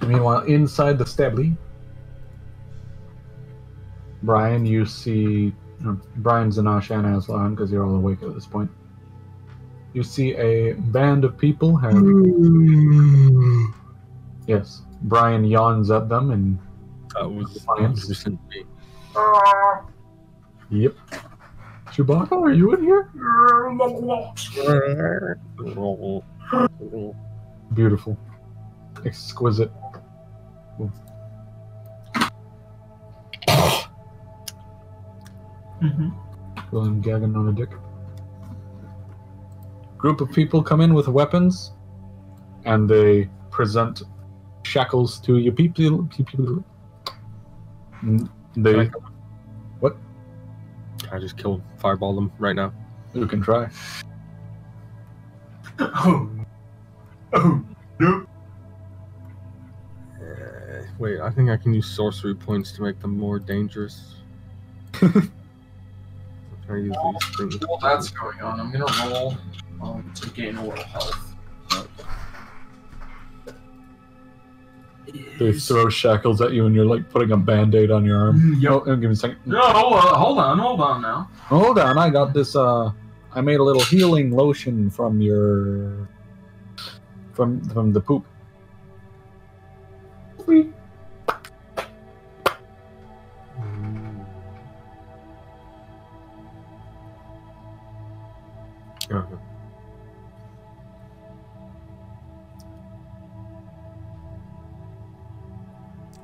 [0.00, 1.56] Meanwhile, inside the stably,
[4.22, 5.52] Brian, you see.
[5.86, 8.70] uh, Brian's and Ashan as well, because you're all awake at this point.
[9.94, 11.94] You see a band of people have.
[14.46, 14.82] Yes.
[15.02, 16.58] Brian yawns at them and.
[17.14, 18.06] That was Defiance.
[18.08, 18.64] 100% me.
[20.70, 20.94] Yep.
[21.88, 23.10] Chewbacca, are you in here?
[27.74, 28.16] Beautiful.
[29.04, 29.70] Exquisite.
[36.70, 37.70] William gagging on a dick.
[39.98, 41.72] Group of people come in with weapons,
[42.64, 44.02] and they present
[44.64, 46.04] shackles to you people.
[46.06, 46.64] people.
[48.02, 48.90] Mm, They
[49.80, 49.96] what?
[51.12, 52.72] I just kill fireball them right now?
[53.14, 53.68] You can try.
[55.78, 56.30] Oh.
[57.34, 57.64] Oh.
[57.98, 58.26] No.
[60.20, 64.16] Uh, wait, I think I can use sorcery points to make them more dangerous.
[66.66, 66.96] Can I use
[67.36, 67.66] these things?
[67.66, 69.36] While that's going on, I'm gonna roll
[69.82, 71.34] um, to gain a little health.
[75.38, 78.56] They throw shackles at you, and you're like putting a band-aid on your arm.
[78.58, 78.80] Yo.
[78.80, 79.38] Oh, give me a second.
[79.44, 81.28] No, uh, hold on, hold on now.
[81.46, 82.56] Hold on, I got this.
[82.56, 82.92] Uh,
[83.34, 86.08] I made a little healing lotion from your,
[87.32, 88.24] from from the poop.
[90.40, 90.70] Okay.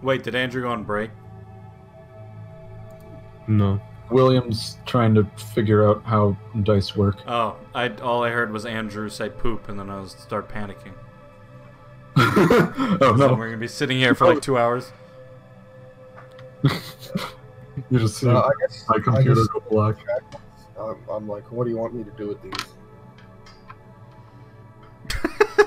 [0.08, 1.10] Wait, did Andrew go on break?
[3.46, 3.78] No.
[4.10, 7.16] William's trying to figure out how dice work.
[7.26, 10.94] Oh, I all I heard was Andrew say poop, and then I was start panicking.
[12.16, 13.34] oh So no!
[13.34, 14.90] we're gonna be sitting here for like two hours.
[17.90, 19.96] You just see Uh, I guess my I computer just- go black.
[20.80, 22.54] I'm, I'm like, what do you want me to do with these?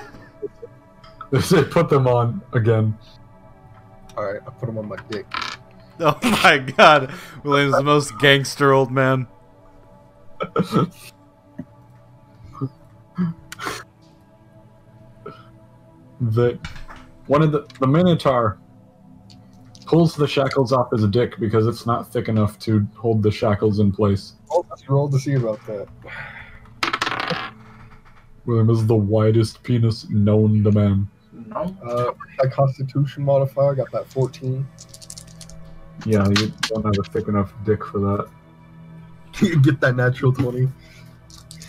[1.30, 2.98] They say put them on again.
[4.16, 5.26] All right, I put them on my dick.
[6.00, 7.14] Oh my god,
[7.44, 9.28] William's the most gangster old man.
[16.20, 16.58] that
[17.26, 18.58] one of the the Minotaur
[19.86, 23.78] pulls the shackles off his dick because it's not thick enough to hold the shackles
[23.78, 24.32] in place.
[24.50, 27.52] Oh, let's roll to see about that.
[28.46, 31.08] William is the widest penis known to man.
[31.54, 31.76] No.
[31.84, 32.12] Uh,
[32.42, 34.66] my Constitution modifier got that 14.
[36.06, 38.28] Yeah, you don't have a thick enough dick for that.
[39.40, 40.68] you get that natural 20.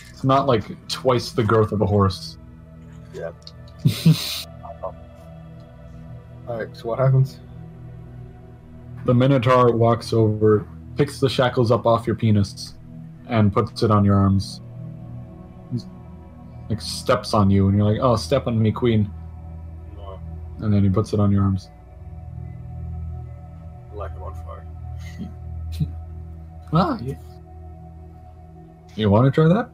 [0.10, 2.38] It's not like twice the girth of a horse.
[3.14, 3.32] Yeah.
[6.48, 7.40] All right, so what happens?
[9.06, 12.76] The Minotaur walks over, picks the shackles up off your penis,
[13.28, 14.62] and puts it on your arms.
[15.72, 15.86] He's-
[16.70, 19.12] Like steps on you, and you're like, "Oh, step on me, queen!"
[20.60, 21.70] And then he puts it on your arms.
[23.94, 24.66] light them on fire.
[26.76, 27.16] Ah, you,
[28.96, 29.70] you want to try that?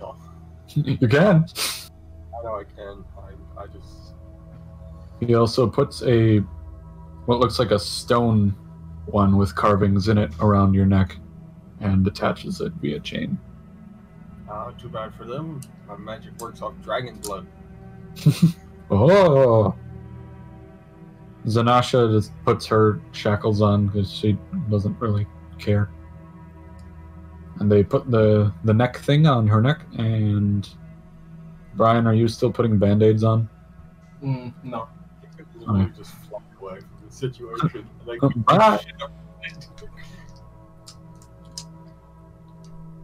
[0.00, 0.16] No.
[0.74, 1.44] you can.
[1.46, 3.04] I know I can.
[3.18, 4.14] I, I just.
[5.20, 6.38] He also puts a
[7.26, 8.56] what looks like a stone
[9.06, 11.16] one with carvings in it around your neck,
[11.80, 13.38] and attaches it via chain.
[14.50, 15.60] Uh, too bad for them.
[15.86, 17.46] My magic works off dragon blood.
[18.90, 19.74] Oh.
[21.46, 24.38] Zanasha just puts her shackles on because she
[24.70, 25.26] doesn't really
[25.58, 25.90] care.
[27.58, 29.82] And they put the the neck thing on her neck.
[29.98, 30.68] And
[31.74, 33.48] Brian, are you still putting band-aids on?
[34.22, 34.88] Mm, no.
[35.56, 37.88] Literally just fly away from the situation.
[38.06, 38.20] Like.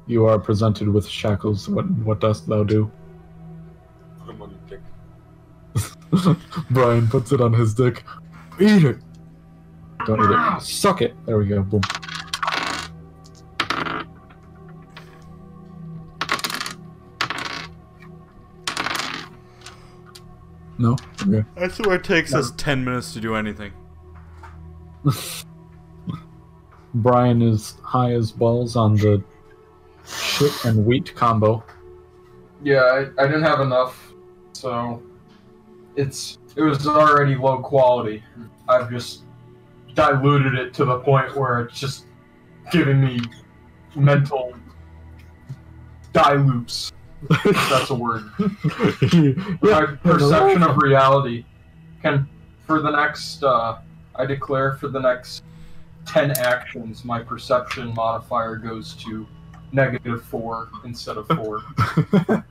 [0.06, 1.68] You are presented with shackles.
[1.68, 2.90] What what dost thou do?
[4.18, 6.36] put them on your dick.
[6.70, 8.04] Brian puts it on his dick.
[8.60, 8.98] Eat it.
[10.06, 10.62] Don't eat it.
[10.62, 11.14] Suck it.
[11.26, 11.62] There we go.
[11.62, 11.80] Boom.
[20.78, 20.96] No.
[21.26, 21.44] Okay.
[21.56, 23.72] I swear it takes us ten minutes to do anything.
[26.94, 29.22] Brian is high as balls on the
[30.06, 31.62] shit and wheat combo.
[32.62, 34.12] Yeah, I, I didn't have enough,
[34.52, 35.02] so
[35.96, 38.22] it's it was already low quality.
[38.68, 39.22] I've just
[39.94, 42.06] diluted it to the point where it's just
[42.72, 43.20] giving me
[43.94, 44.54] mental
[46.12, 46.92] dilutes.
[47.44, 48.24] that's a word.
[49.62, 51.44] My perception of reality
[52.02, 52.28] can,
[52.66, 53.78] for the next, uh,
[54.16, 55.44] I declare for the next
[56.06, 59.26] 10 actions, my perception modifier goes to
[59.72, 62.44] negative 4 instead of 4.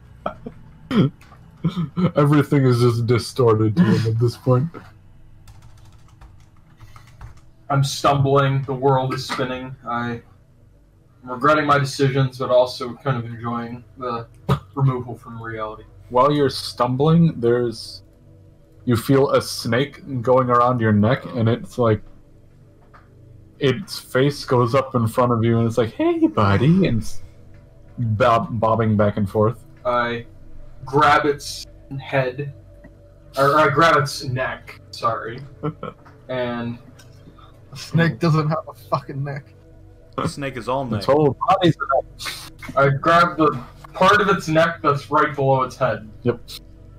[2.16, 4.70] Everything is just distorted to him at this point.
[7.70, 9.76] I'm stumbling, the world is spinning.
[9.88, 10.22] I,
[11.24, 14.28] I'm regretting my decisions, but also kind of enjoying the
[14.76, 15.84] removal from reality.
[16.10, 18.04] While you're stumbling, there's
[18.86, 22.02] you feel a snake going around your neck, and it's like
[23.60, 27.22] its face goes up in front of you, and it's like, "Hey, buddy," and it's
[27.98, 29.66] bob- bobbing back and forth.
[29.84, 30.26] I
[30.88, 31.68] grab its
[32.00, 32.54] head,
[33.38, 35.40] or I grab its neck, sorry,
[36.30, 36.80] and
[37.72, 39.54] A snake doesn't have a fucking neck.
[40.16, 41.00] The snake is all neck.
[41.00, 41.78] Its whole body's
[42.76, 43.62] I grab the
[43.94, 46.10] part of its neck that's right below its head.
[46.24, 46.40] Yep.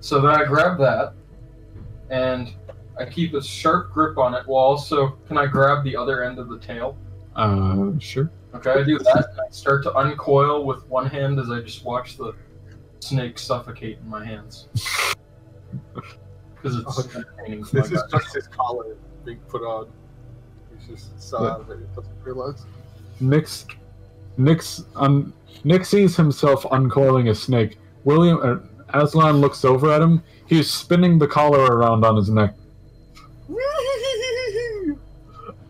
[0.01, 1.15] So then I grab that,
[2.11, 2.55] and
[2.99, 4.47] I keep a sharp grip on it.
[4.47, 6.97] While also, can I grab the other end of the tail?
[7.37, 8.31] uh, sure.
[8.55, 11.85] Okay, I do that, and I start to uncoil with one hand as I just
[11.85, 12.35] watch the
[13.09, 14.69] snake suffocate in my hands.
[16.61, 17.19] Because it's Okay.
[17.21, 17.65] entertaining.
[17.73, 19.87] This is just his collar being put on.
[20.77, 21.79] He's just so out of it.
[21.79, 22.65] He doesn't realize.
[23.23, 23.67] Nyx,
[24.39, 25.33] Nyx, un,
[25.65, 27.79] Nyx sees himself uncoiling a snake.
[28.05, 28.57] William, uh,
[28.99, 30.21] Aslan looks over at him.
[30.47, 32.55] He's spinning the collar around on his neck.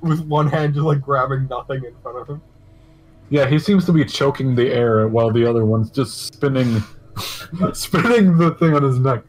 [0.01, 2.41] With one hand just like grabbing nothing in front of him.
[3.29, 6.83] Yeah, he seems to be choking the air while the other one's just spinning,
[7.73, 9.23] spinning the thing on his neck.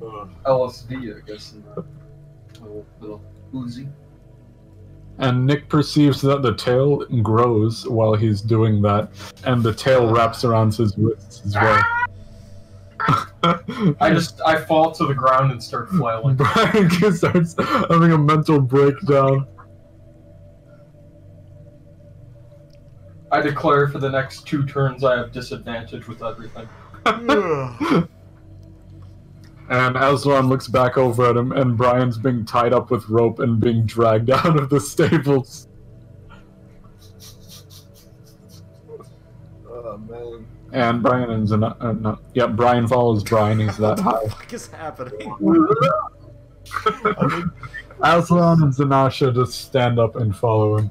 [0.00, 1.64] Uh, LSD, I guess, in
[3.00, 3.22] little.
[5.18, 9.10] And Nick perceives that the tail grows while he's doing that,
[9.44, 10.12] and the tail uh.
[10.12, 11.82] wraps around his wrists as well.
[14.00, 16.36] I just I fall to the ground and start flailing.
[16.36, 17.54] Brian starts
[17.88, 19.46] having a mental breakdown.
[23.30, 26.68] I declare for the next two turns I have disadvantage with everything.
[29.70, 33.60] And Aslan looks back over at him, and Brian's being tied up with rope and
[33.60, 35.68] being dragged out of the stables.
[39.68, 40.46] Oh man.
[40.72, 43.60] And Brian is an, uh, no, yeah, Brian follows Brian.
[43.60, 44.12] He's that high.
[44.12, 45.36] What is happening?
[48.02, 50.90] Aslan and Zanasha just stand up and follow him.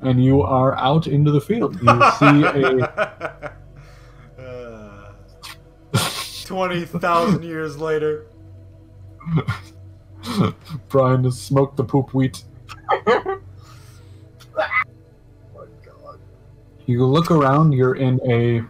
[0.00, 1.74] And you are out into the field.
[1.82, 1.88] You
[2.18, 3.52] see a
[4.38, 5.12] Uh,
[6.44, 8.26] Twenty thousand years later.
[10.88, 12.44] Brian has smoked the poop wheat.
[12.90, 13.40] Oh.
[16.86, 18.62] You look around, you're in a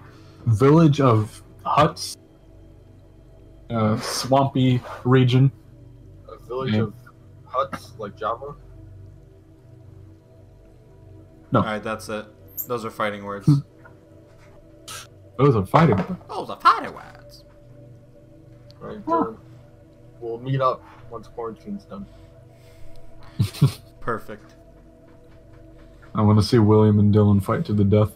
[0.50, 2.16] village of huts,
[3.70, 5.52] a swampy region.
[6.28, 6.80] A village Yeah.
[6.82, 6.94] of
[7.46, 8.56] huts like Java.
[11.52, 11.60] No.
[11.60, 12.26] All right, that's it.
[12.66, 13.46] Those are fighting words.
[13.46, 13.58] Hmm.
[15.38, 15.96] Those are fighting.
[16.28, 17.44] Those are fighting words.
[18.80, 18.98] Right.
[20.20, 22.06] we'll meet up once quarantine's done.
[24.00, 24.54] Perfect.
[26.14, 28.12] I want to see William and Dylan fight to the death.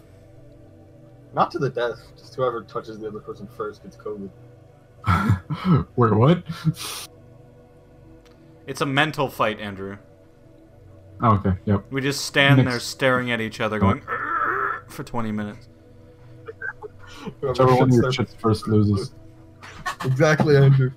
[1.35, 2.01] Not to the death.
[2.17, 4.31] Just whoever touches the other person first gets COVID.
[5.97, 6.43] Wait, what?
[8.67, 9.99] It's a mental fight, Andrew.
[11.23, 11.85] Oh, okay, yep.
[11.91, 12.71] We just stand Next.
[12.71, 14.03] there staring at each other, going
[14.89, 15.69] for twenty minutes.
[17.41, 19.15] Whoever Whichever one shits your their- first loses.
[20.05, 20.91] Exactly, Andrew.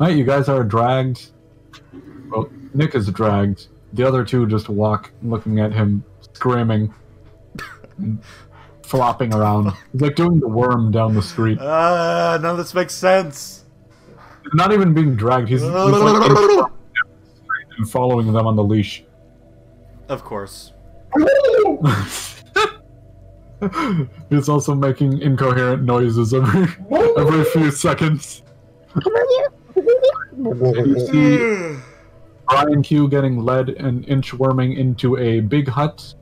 [0.00, 1.32] Alright, you guys are dragged.
[2.30, 3.68] Well, Nick is dragged.
[3.92, 6.02] The other two just walk, looking at him,
[6.32, 6.94] screaming,
[7.98, 8.22] and
[8.82, 9.72] flopping around.
[9.92, 11.58] He's like doing the worm down the street.
[11.60, 13.64] Ah, none of this makes sense.
[14.54, 15.48] Not even being dragged.
[15.48, 16.69] He's, he's like
[17.80, 19.04] and following them on the leash.
[20.08, 20.74] Of course.
[24.30, 26.68] it's also making incoherent noises every
[27.18, 28.42] every few seconds.
[30.36, 31.76] You see
[32.48, 36.14] Brian Q getting led and inchworming into a big hut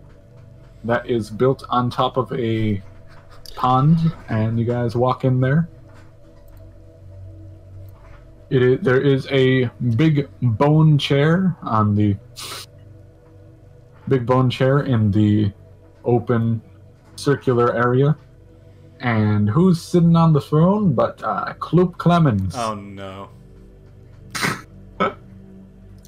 [0.85, 2.81] that is built on top of a
[3.57, 3.99] pond,
[4.29, 5.69] and you guys walk in there.
[8.51, 9.66] It is, there is a
[9.97, 12.16] big bone chair on the
[14.09, 15.53] big bone chair in the
[16.05, 16.62] open
[17.16, 18.16] circular area.
[19.01, 22.55] And who's sitting on the throne but uh, Kloop Clemens?
[22.57, 23.29] Oh no.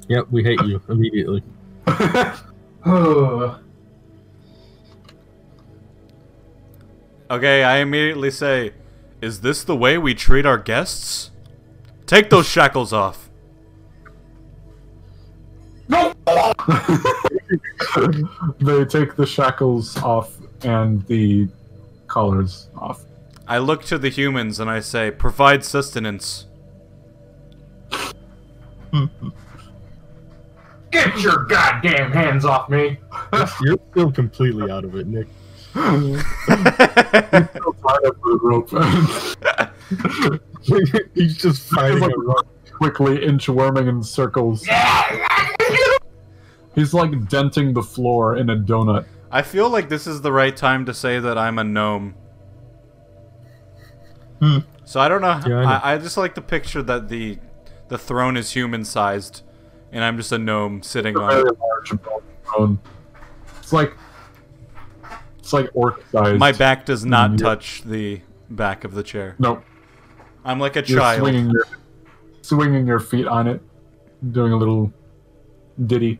[0.07, 1.41] Yep, we hate you immediately.
[7.31, 8.73] Okay, I immediately say,
[9.21, 11.30] "Is this the way we treat our guests?
[12.11, 13.29] Take those shackles off."
[15.87, 16.13] No!
[18.59, 20.35] they take the shackles off
[20.65, 21.47] and the
[22.07, 23.05] collars off.
[23.47, 26.47] I look to the humans and I say, "Provide sustenance."
[30.91, 32.99] Get your goddamn hands off me!
[33.61, 35.29] You're still completely out of it, Nick.
[35.71, 36.17] Still
[37.81, 38.69] tied up with rope.
[41.15, 44.65] He's just fighting like- a quickly inchworming in circles.
[46.75, 49.05] He's like denting the floor in a donut.
[49.29, 52.15] I feel like this is the right time to say that I'm a gnome.
[54.39, 54.59] Hmm.
[54.85, 55.39] So I don't know.
[55.47, 55.69] Yeah, I know.
[55.69, 57.37] I, I just like the picture that the
[57.89, 59.43] the throne is human sized,
[59.91, 61.57] and I'm just a gnome sitting A on very it.
[61.59, 62.01] large
[62.45, 62.79] throne.
[63.59, 63.93] It's like
[65.39, 66.39] it's like orc sized.
[66.39, 67.45] My back does not Mm, yeah.
[67.45, 69.35] touch the back of the chair.
[69.39, 69.61] No,
[70.43, 71.19] I'm like a you're child.
[71.19, 71.65] swinging your
[72.41, 73.61] swinging your feet on it,
[74.31, 74.91] doing a little
[75.85, 76.19] ditty.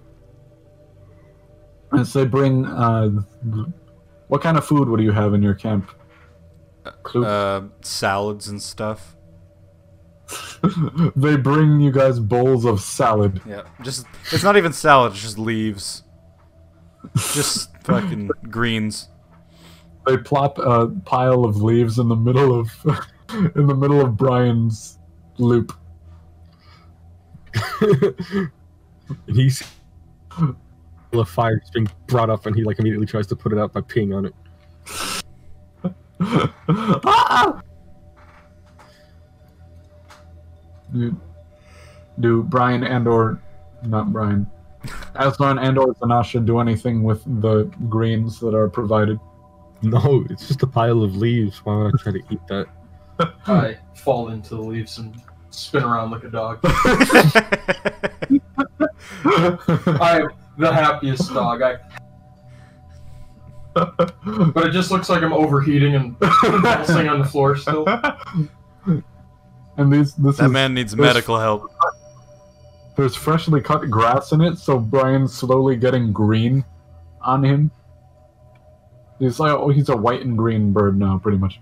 [1.92, 2.66] And so they bring.
[2.66, 3.10] Uh,
[4.28, 5.92] what kind of food would you have in your camp?
[7.14, 9.18] Uh, salads and stuff.
[11.16, 13.42] they bring you guys bowls of salad.
[13.46, 15.14] Yeah, just it's not even salad.
[15.14, 16.04] It's just leaves.
[17.34, 19.10] Just fucking greens.
[20.08, 22.72] They plop a pile of leaves in the middle of
[23.56, 25.00] in the middle of Brian's
[25.38, 25.74] loop.
[27.82, 28.52] and
[29.28, 29.64] he's
[31.12, 33.74] the fire is being brought up, and he like immediately tries to put it out
[33.74, 34.34] by peeing on it.
[37.04, 37.60] Ah!
[40.94, 41.20] do,
[42.20, 43.42] do Brian and or
[43.84, 44.46] not Brian,
[45.16, 49.20] Aslan and or Zanasha do anything with the greens that are provided?
[49.82, 51.58] No, it's just a pile of leaves.
[51.66, 52.68] Why would I try to eat that?
[53.22, 53.52] Hmm.
[53.52, 55.16] I fall into the leaves and
[55.50, 56.60] spin around like a dog.
[59.24, 61.62] I am the happiest dog.
[61.62, 61.78] I,
[63.74, 67.86] but it just looks like I'm overheating and convulsing on the floor still.
[69.78, 71.72] and these this that is man needs medical help.
[72.98, 76.66] there's freshly cut grass in it, so Brian's slowly getting green
[77.22, 77.72] on him.
[79.20, 81.60] He's like oh, he's a white and green bird now, pretty much.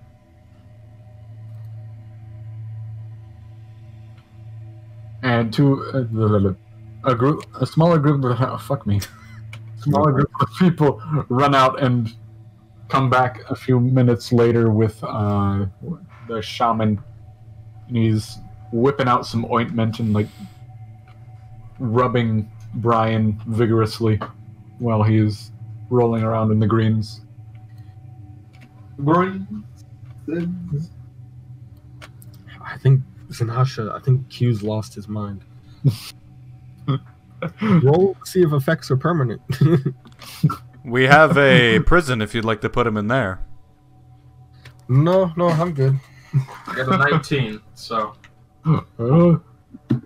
[5.22, 9.00] And to uh, a group, a smaller group of oh, fuck me,
[9.82, 12.14] smaller group of people run out and
[12.88, 15.66] come back a few minutes later with uh,
[16.28, 17.02] the shaman.
[17.88, 18.38] And he's
[18.72, 20.28] whipping out some ointment and like
[21.80, 24.20] rubbing Brian vigorously
[24.78, 25.52] while he's
[25.90, 27.22] rolling around in the greens.
[29.04, 29.64] Green.
[32.62, 35.44] I think Zanasha, I think Q's lost his mind.
[37.62, 39.42] Roll to see if effects are permanent.
[40.86, 43.42] We have a prison if you'd like to put him in there.
[44.88, 46.00] no, no, I'm good.
[46.68, 48.14] I got a 19, so.
[48.66, 49.38] Uh,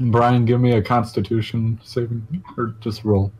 [0.00, 3.30] Brian, give me a Constitution saving, or just roll.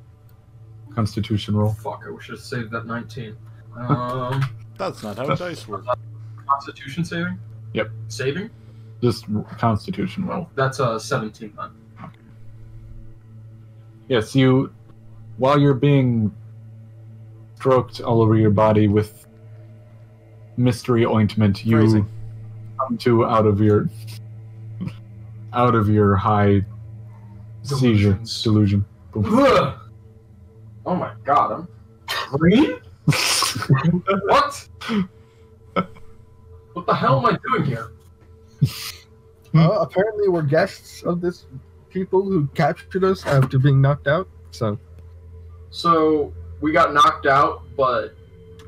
[0.95, 1.73] Constitution roll.
[1.73, 3.37] Fuck, I wish I saved that 19.
[3.77, 4.43] Um,
[4.77, 5.85] That's not how dice work.
[6.45, 7.39] Constitution saving?
[7.73, 7.91] Yep.
[8.09, 8.51] Saving?
[9.03, 9.27] Just
[9.59, 10.49] Constitution roll.
[10.55, 11.71] That's a 17 then.
[14.09, 14.73] Yes, you.
[15.37, 16.35] While you're being
[17.55, 19.27] stroked all over your body with
[20.57, 22.09] mystery ointment, you Phrasing.
[22.79, 23.89] come to out of your
[25.53, 26.65] out of your high
[27.63, 28.85] seizure delusion.
[29.17, 29.79] Ugh.
[30.87, 31.69] Oh my god, I'm
[32.39, 32.81] green?
[34.27, 34.69] what?
[36.73, 37.93] What the hell am I doing here?
[39.53, 41.47] Uh, apparently, we're guests of this
[41.89, 44.29] people who captured us after being knocked out.
[44.53, 44.79] So,
[45.71, 48.15] So, we got knocked out, but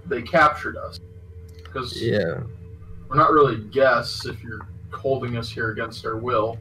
[0.06, 0.98] they captured us.
[1.62, 2.40] Because yeah.
[3.08, 6.58] we're not really guests if you're holding us here against our will.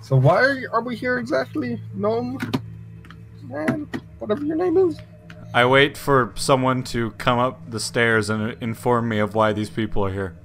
[0.00, 2.38] So why are, are we here exactly, gnome?
[3.42, 3.86] Man,
[4.18, 4.98] whatever your name is.
[5.54, 9.70] I wait for someone to come up the stairs and inform me of why these
[9.70, 10.36] people are here.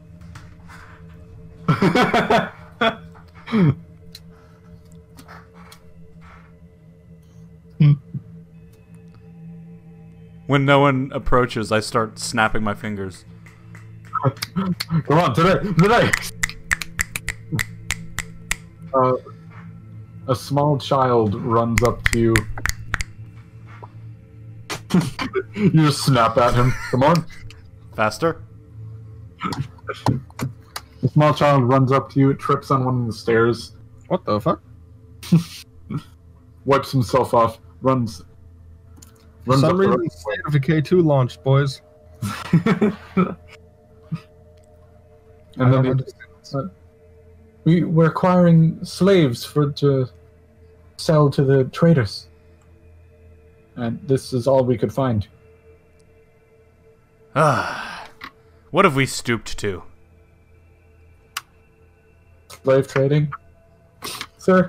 [10.47, 13.25] When no one approaches, I start snapping my fingers.
[14.55, 14.75] Come
[15.09, 16.11] on, today, today.
[18.93, 19.13] Uh,
[20.27, 22.35] a small child runs up to you.
[25.55, 26.71] You just snap at him.
[26.91, 27.25] Come on.
[27.95, 28.43] Faster?
[31.01, 33.73] The small child runs up to you, it trips on one of the stairs,
[34.07, 34.61] What the fuck?
[36.65, 38.19] wipes himself off, runs.
[39.43, 41.81] For runs some up the reason, State of Decay 2 launched, boys.
[42.53, 42.95] road.
[45.57, 46.71] I and then don't understand.
[47.65, 50.07] we, we're acquiring slaves for to
[50.97, 52.27] sell to the traders.
[53.75, 55.27] And this is all we could find.
[57.35, 58.07] Ah.
[58.69, 59.83] what have we stooped to?
[62.47, 63.33] Slave trading?
[64.37, 64.67] Sir?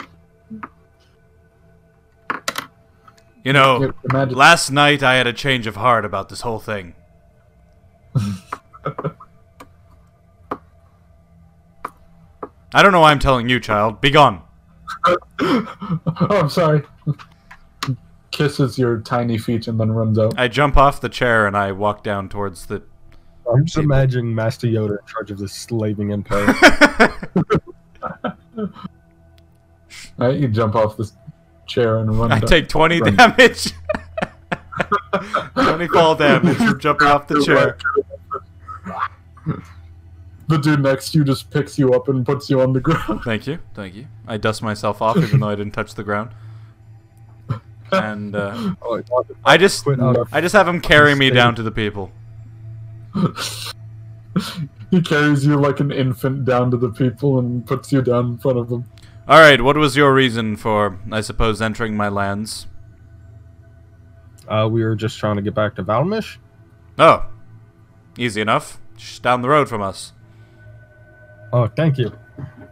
[3.44, 6.94] You know, last night I had a change of heart about this whole thing.
[12.74, 14.00] I don't know why I'm telling you, child.
[14.00, 14.42] Be gone.
[15.06, 16.82] oh, I'm sorry.
[18.34, 20.34] Kisses your tiny feet and then runs out.
[20.38, 22.82] I jump off the chair and I walk down towards the.
[23.52, 26.54] I'm just imagining Master Yoda in charge of this slaving empire.
[30.16, 31.12] Right, you jump off this
[31.66, 32.30] chair and run.
[32.30, 32.48] I down.
[32.48, 33.16] take 20 Run.
[33.16, 33.72] damage.
[35.54, 37.76] 20 fall damage from jumping off the chair.
[40.46, 43.22] The dude next to you just picks you up and puts you on the ground.
[43.24, 44.06] Thank you, thank you.
[44.26, 46.30] I dust myself off even though I didn't touch the ground.
[47.92, 49.02] And uh, oh,
[49.44, 52.10] I just, quit out of I just have him carry me down to the people.
[54.90, 58.38] he carries you like an infant down to the people and puts you down in
[58.38, 58.84] front of them.
[59.26, 62.66] All right, what was your reason for, I suppose, entering my lands?
[64.48, 66.36] Uh, we were just trying to get back to Valmish.
[66.98, 67.24] Oh,
[68.18, 68.78] easy enough.
[68.96, 70.12] Just down the road from us.
[71.52, 72.12] Oh, thank you.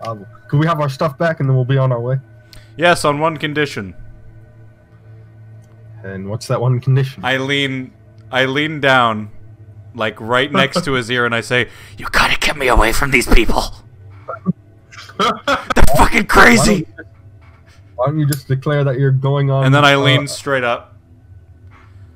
[0.00, 0.16] Uh,
[0.48, 2.18] could we have our stuff back and then we'll be on our way?
[2.76, 3.94] Yes, on one condition.
[6.02, 7.24] And what's that one condition?
[7.24, 7.92] I lean,
[8.30, 9.30] I lean down,
[9.94, 13.10] like right next to his ear, and I say, "You gotta get me away from
[13.10, 13.62] these people.
[15.18, 17.06] They're fucking Why crazy." don't,
[17.94, 19.64] why don't you just declare that you're going on?
[19.64, 20.96] And then I uh, lean straight up.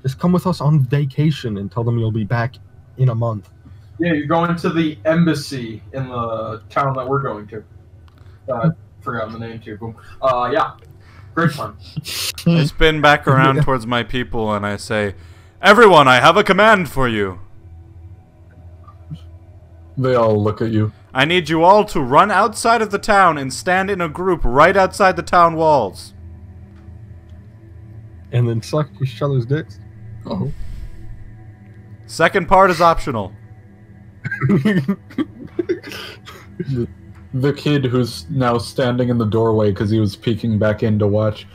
[0.03, 2.57] Just come with us on vacation and tell them you'll be back
[2.97, 3.51] in a month.
[3.99, 7.65] Yeah, you're going to the embassy in the town that we're going to.
[8.49, 9.77] Uh, forgot the name too.
[9.79, 9.97] Boom.
[10.21, 10.73] Uh, yeah.
[11.37, 11.77] Great fun.
[12.41, 12.51] Hmm.
[12.51, 15.15] I spin back around towards my people, and I say,
[15.61, 17.41] "Everyone, I have a command for you.
[19.99, 20.93] They all look at you.
[21.13, 24.41] I need you all to run outside of the town and stand in a group
[24.45, 26.15] right outside the town walls."
[28.33, 29.79] And then suck each other's dicks.
[30.25, 30.51] Oh.
[32.07, 33.35] Second part is optional.
[36.59, 36.89] The
[37.57, 41.47] kid who's now standing in the doorway because he was peeking back in to watch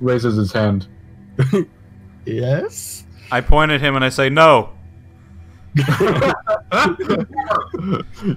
[0.00, 0.88] raises his hand.
[2.24, 3.04] yes?
[3.30, 4.70] I point at him and I say, "No."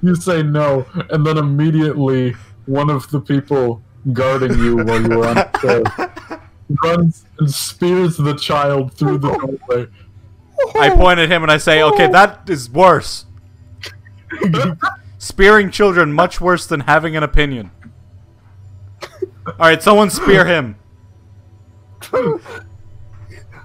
[0.04, 2.36] you say no, and then immediately
[2.66, 3.82] one of the people
[4.12, 6.42] guarding you while you were on the
[6.84, 9.88] runs and spears the child through the doorway.
[10.80, 13.26] I point at him and I say, "Okay, that is worse.
[15.24, 17.72] Spearing children much worse than having an opinion."
[19.48, 20.76] All right, someone spear him.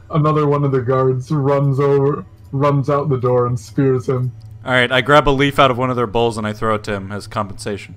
[0.08, 4.30] Another one of the guards runs over, runs out the door, and spears him.
[4.64, 6.76] All right, I grab a leaf out of one of their bowls and I throw
[6.76, 7.96] it to him as compensation.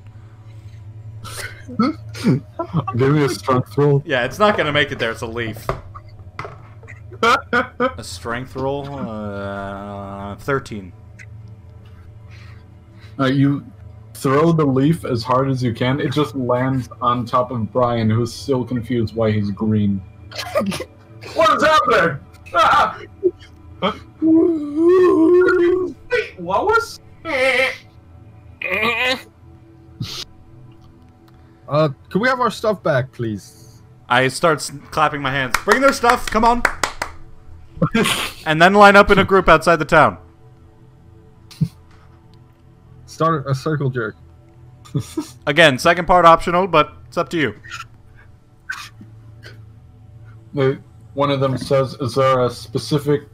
[1.78, 4.02] Give me a strength roll.
[4.08, 5.12] Yeah, it's not gonna make it there.
[5.12, 5.68] It's a leaf.
[7.22, 10.94] A strength roll, uh, thirteen.
[13.20, 13.66] Uh, you
[14.14, 16.00] throw the leaf as hard as you can.
[16.00, 20.02] It just lands on top of Brian, who's still confused why he's green.
[21.36, 22.20] What is happening?
[22.54, 23.00] Ah!
[26.12, 27.00] Wait, Lois?
[31.70, 33.82] Uh, can we have our stuff back, please?
[34.10, 35.56] I start s- clapping my hands.
[35.64, 36.26] Bring their stuff.
[36.26, 36.64] Come on.
[38.46, 40.18] and then line up in a group outside the town.
[43.22, 44.16] Start a circle jerk.
[45.46, 47.56] Again, second part optional, but it's up to you.
[50.56, 50.80] They,
[51.14, 53.30] one of them says, "Is there a specific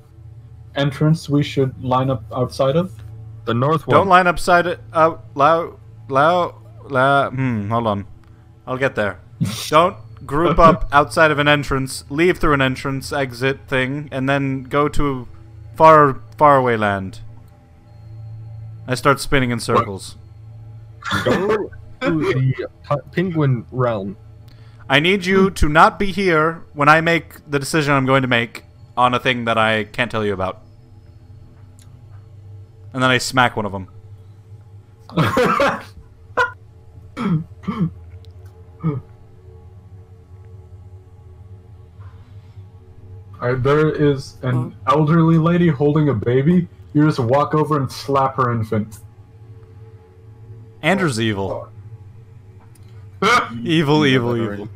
[0.76, 3.01] entrance we should line up outside of?"
[3.45, 3.95] The north one.
[3.95, 8.05] Don't line up side it out loud loud loud hmm, hold on.
[8.68, 9.22] I'll get there.
[9.69, 9.95] Don't
[10.26, 14.89] group up outside of an entrance, leave through an entrance exit thing, and then go
[14.89, 15.30] to
[15.77, 17.22] far far away land.
[18.88, 20.15] I start spinning in circles.
[21.26, 21.69] Go
[22.01, 22.69] to the
[23.11, 24.18] penguin realm.
[24.89, 28.30] I need you to not be here when I make the decision I'm going to
[28.30, 28.64] make
[28.95, 30.61] on a thing that I can't tell you about.
[32.93, 33.89] And then I smack one of them.
[43.39, 46.68] Alright, there is an elderly lady holding a baby.
[46.98, 48.98] You just walk over and slap her infant.
[50.82, 51.69] Andrew's evil.
[53.64, 54.68] Evil, evil, evil.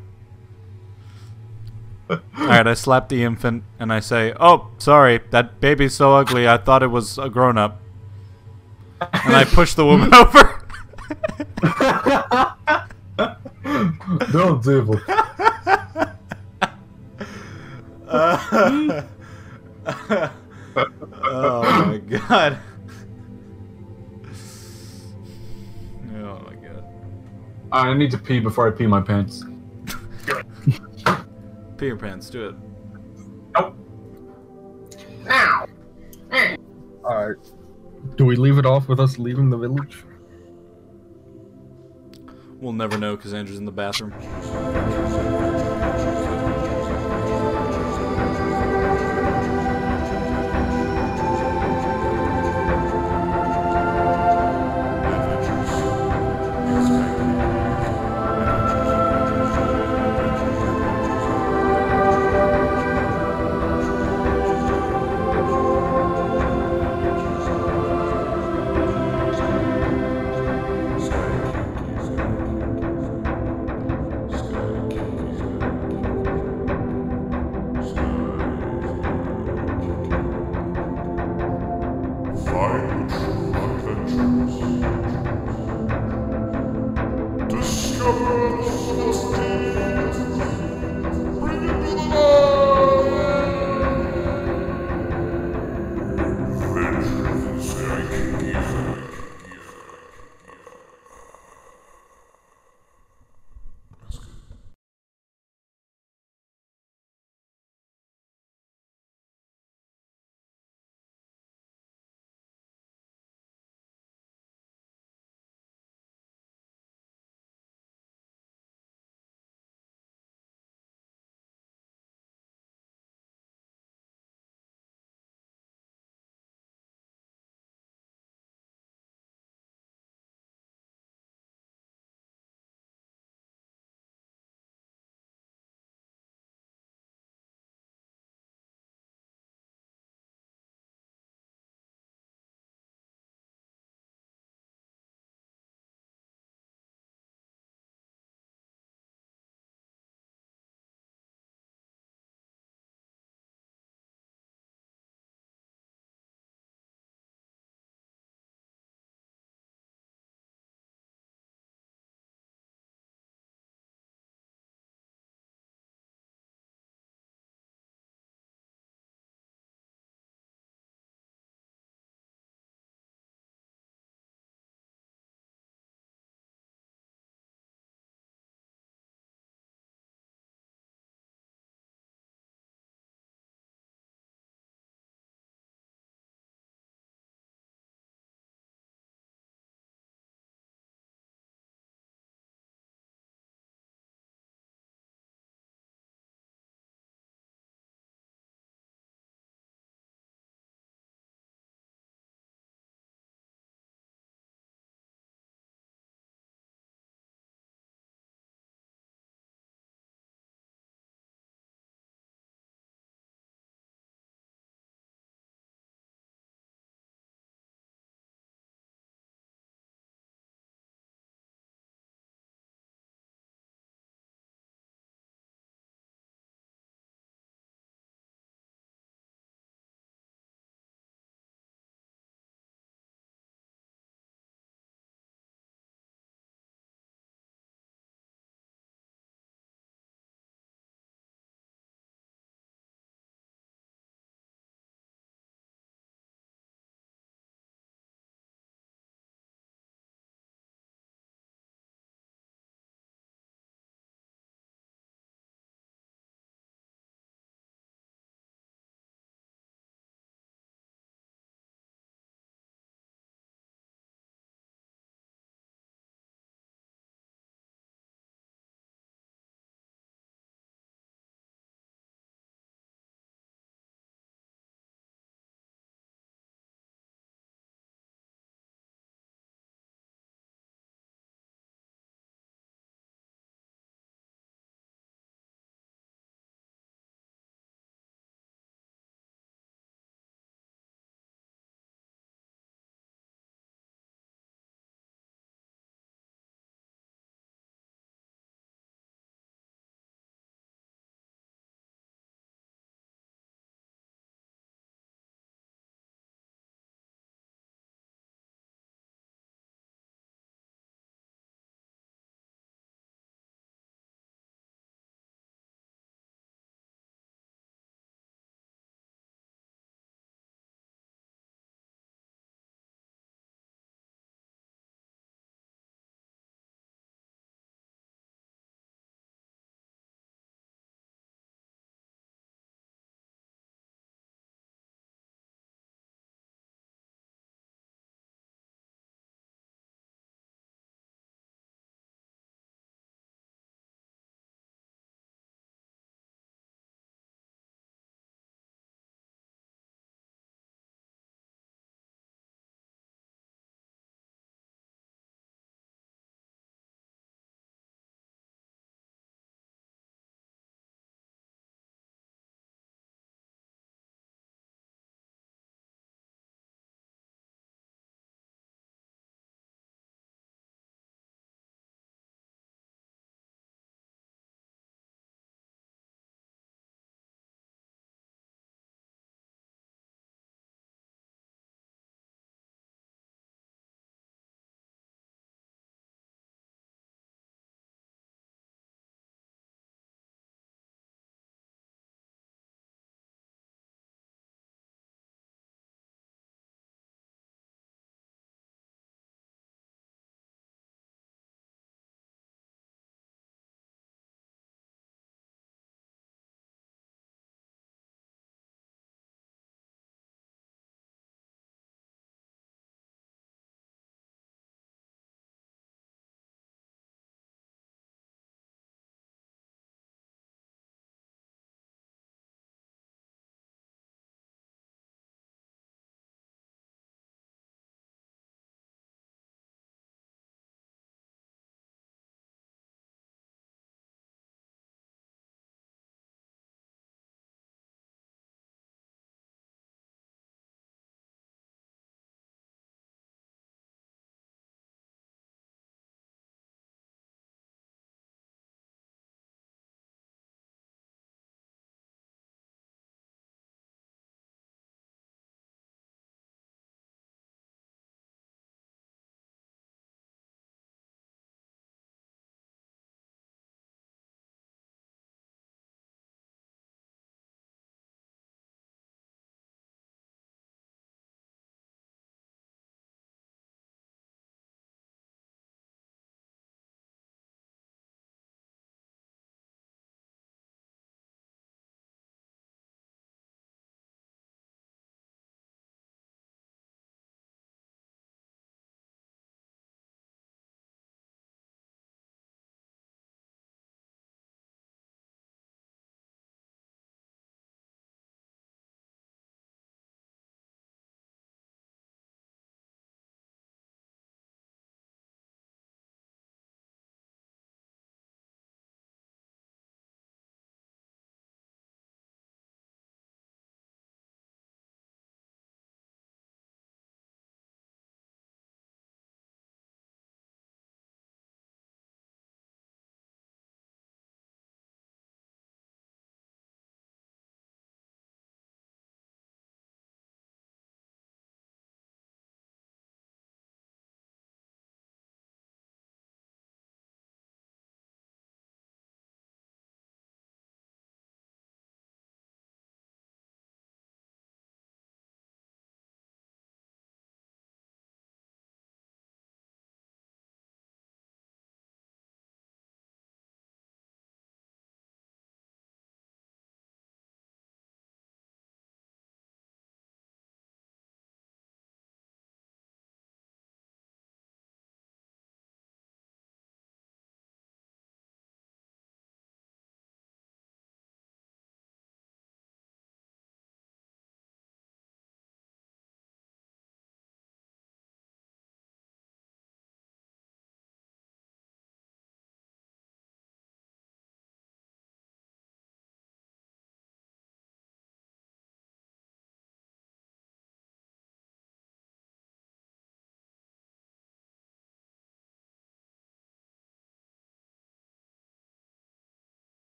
[2.12, 6.58] Alright, I slap the infant and I say, Oh, sorry, that baby's so ugly, I
[6.58, 7.82] thought it was a grown up.
[9.02, 10.64] And I push the woman over.
[14.32, 15.02] no, it's evil.
[20.76, 22.58] Oh my god.
[26.16, 26.84] Oh my god.
[27.72, 29.44] I need to pee before I pee my pants.
[31.78, 32.56] Pee your pants, do it.
[33.58, 33.76] Nope.
[35.30, 35.68] Ow!
[37.04, 37.38] Alright.
[38.16, 40.04] Do we leave it off with us leaving the village?
[42.60, 44.14] We'll never know because Andrew's in the bathroom.